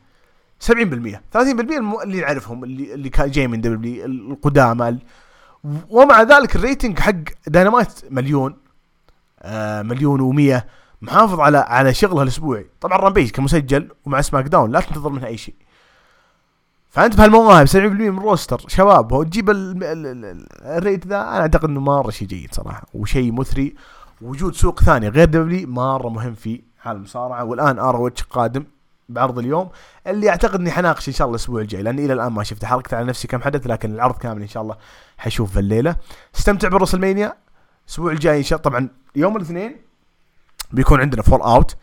[0.60, 0.72] 70% 30%
[2.02, 4.98] اللي نعرفهم اللي اللي كان جاي من دبليو القدامى.
[5.90, 7.14] ومع ذلك ال rating حق
[7.46, 8.56] داينامايت مليون.
[9.82, 10.62] مليون و100
[11.02, 12.66] محافظ على على شغله الأسبوعي.
[12.80, 15.54] طبعا Rampage كمسجل ومع SmackDown لا تنتظر منها أي شيء.
[16.90, 21.80] فأنت بهالمواهب 70% من ال roster شباب هو تجيب ال rate ذا أنا أعتقد إنه
[21.80, 23.74] مره شيء جيد صراحة وشيء مثري.
[24.20, 27.44] وجود سوق ثاني غير دبلي مره مهم في عالم المصارعة.
[27.44, 28.64] والآن ار قادم
[29.08, 29.68] بعرض اليوم
[30.06, 32.94] اللي أعتقد إني حناقش إن شاء الله الأسبوع الجاي لاني إلى الآن ما شفت حركت
[32.94, 34.76] على نفسي كم حدث لكن العرض كامل إن شاء الله
[35.18, 35.96] حشوف في الليلة
[36.36, 37.34] استمتع بال WrestleMania.
[37.88, 38.70] الأسبوع الجاي إن شاء الله.
[38.70, 39.76] طبعا يوم الاثنين
[40.72, 41.76] بيكون عندنا Fallout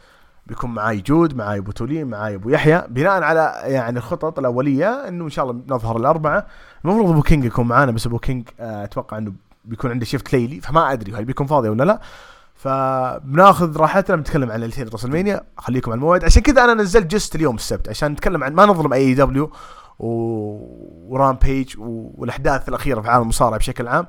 [0.47, 2.83] بيكون معاي جود معاي أبو تولين معاي أبو يحيى.
[2.89, 6.45] بناء على يعني الخطط الأولية إنه إن شاء الله نظهر الأربعة.
[6.85, 9.33] المفروض أبو كينج يكون معانا بس أبو كينج آه، أتوقع إنه
[9.65, 10.61] بيكون عنده shift ليلي.
[10.61, 12.01] فما أدري هل بيكون فاضي ولا لا.
[12.55, 16.25] فبناخذ راحتنا بنتكلم عن الاثنين WrestleMania خليكم على الموعد.
[16.25, 19.51] عشان كذا أنا نزلت جست اليوم السبت عشان نتكلم عن ما نظلم AEW
[19.99, 24.07] و Rampage والأحداث الأخيرة في عالم المصارعة بشكل عام.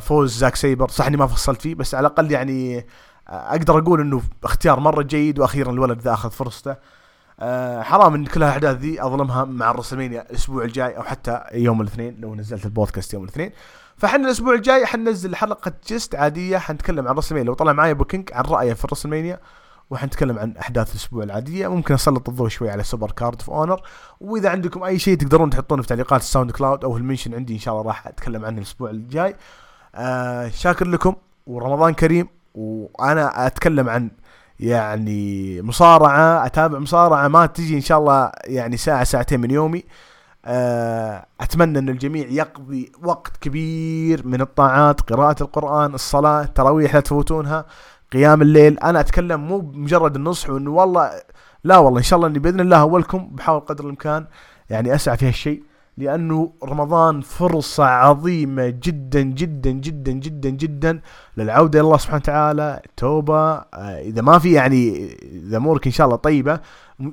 [0.00, 0.88] فوز زاك سيبر.
[0.88, 2.86] صح إني ما فصلت فيه بس على الأقل يعني
[3.28, 6.76] أقدر أقول إنه اختيار مرة جيد وأخيرا الولد ذا أخذ فرصته.
[7.40, 11.80] أه حرام إن كل الاحداث ذي أظلمها مع ال WrestleMania الأسبوع الجاي أو حتى يوم
[11.80, 13.52] الاثنين لو نزلت البودكاست يوم الاثنين.
[13.96, 18.30] فإحنا الأسبوع الجاي حننزل حلقة جست عادية حنتكلم عن WrestleMania لو طلع معي أبو كينج
[18.32, 19.40] عن رأيه في ال WrestleMania
[19.90, 21.68] وحنتكلم عن أحداث الأسبوع العادية.
[21.68, 23.82] ممكن أسلط الضوء شوي على Supercard of Honor
[24.20, 27.58] وإذا عندكم أي شيء تقدرون تحطونه في تعليقات ال SoundCloud أو ال mention عندي إن
[27.58, 29.36] شاء الله راح أتكلم عنه الأسبوع الجاي.
[29.94, 31.14] آه شاكر لكم
[31.46, 32.28] ورمضان كريم.
[32.54, 34.10] وأنا أتكلم عن
[34.60, 37.28] يعني مصارعة أتابع مصارعة.
[37.28, 39.84] ما تجي إن شاء الله يعني ساعة ساعتين من يومي.
[40.44, 47.66] آه، أتمنى إن الجميع يقضي وقت كبير من الطاعات قراءة القرآن الصلاة التراويح لا تفوتونها.
[48.12, 48.78] قيام الليل.
[48.78, 51.10] أنا أتكلم مو بمجرد النصح وانه والله
[51.64, 54.26] لا والله إن شاء الله إني بإذن الله أولكم بحاول قدر الإمكان
[54.70, 55.62] يعني اسعى في هالشيء
[55.98, 61.00] لأنه رمضان فرصة عظيمة جدا جدا جدا جدا جدا
[61.36, 62.82] للعودة إلى الله سبحانه وتعالى.
[62.96, 63.52] توبة.
[63.52, 63.64] آه،
[64.00, 66.60] إذا ما في يعني إذا أمورك إن شاء الله طيبة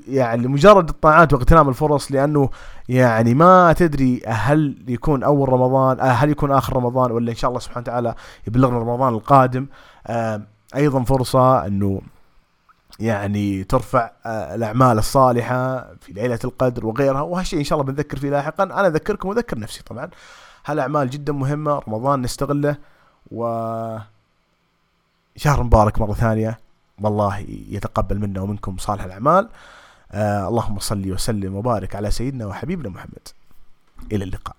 [0.07, 2.49] يعني مجرد الطاعات واغتنام الفرص لأنه
[2.89, 7.49] يعني ما تدري هل يكون أول رمضان آه، هل يكون آخر رمضان ولا إن شاء
[7.49, 8.15] الله سبحانه وتعالى
[8.47, 9.67] يبلغنا رمضان القادم.
[10.75, 12.01] أيضا فرصة أنه
[12.99, 18.29] يعني ترفع آه، الأعمال الصالحة في ليلة القدر وغيرها وهالشيء إن شاء الله بنذكر فيه
[18.29, 18.63] لاحقا.
[18.63, 20.09] أنا أذكركم وأذكر نفسي طبعا.
[20.65, 22.77] هالأعمال جدا مهمة رمضان نستغله
[23.31, 23.43] و
[25.35, 26.59] شهر مبارك مرة ثانية.
[27.01, 27.37] والله
[27.69, 29.49] يتقبل منا ومنكم صالح الأعمال.
[30.11, 33.27] آه اللهم صل وسلم وبارك على سيدنا وحبيبنا محمد.
[34.11, 34.55] إلى اللقاء.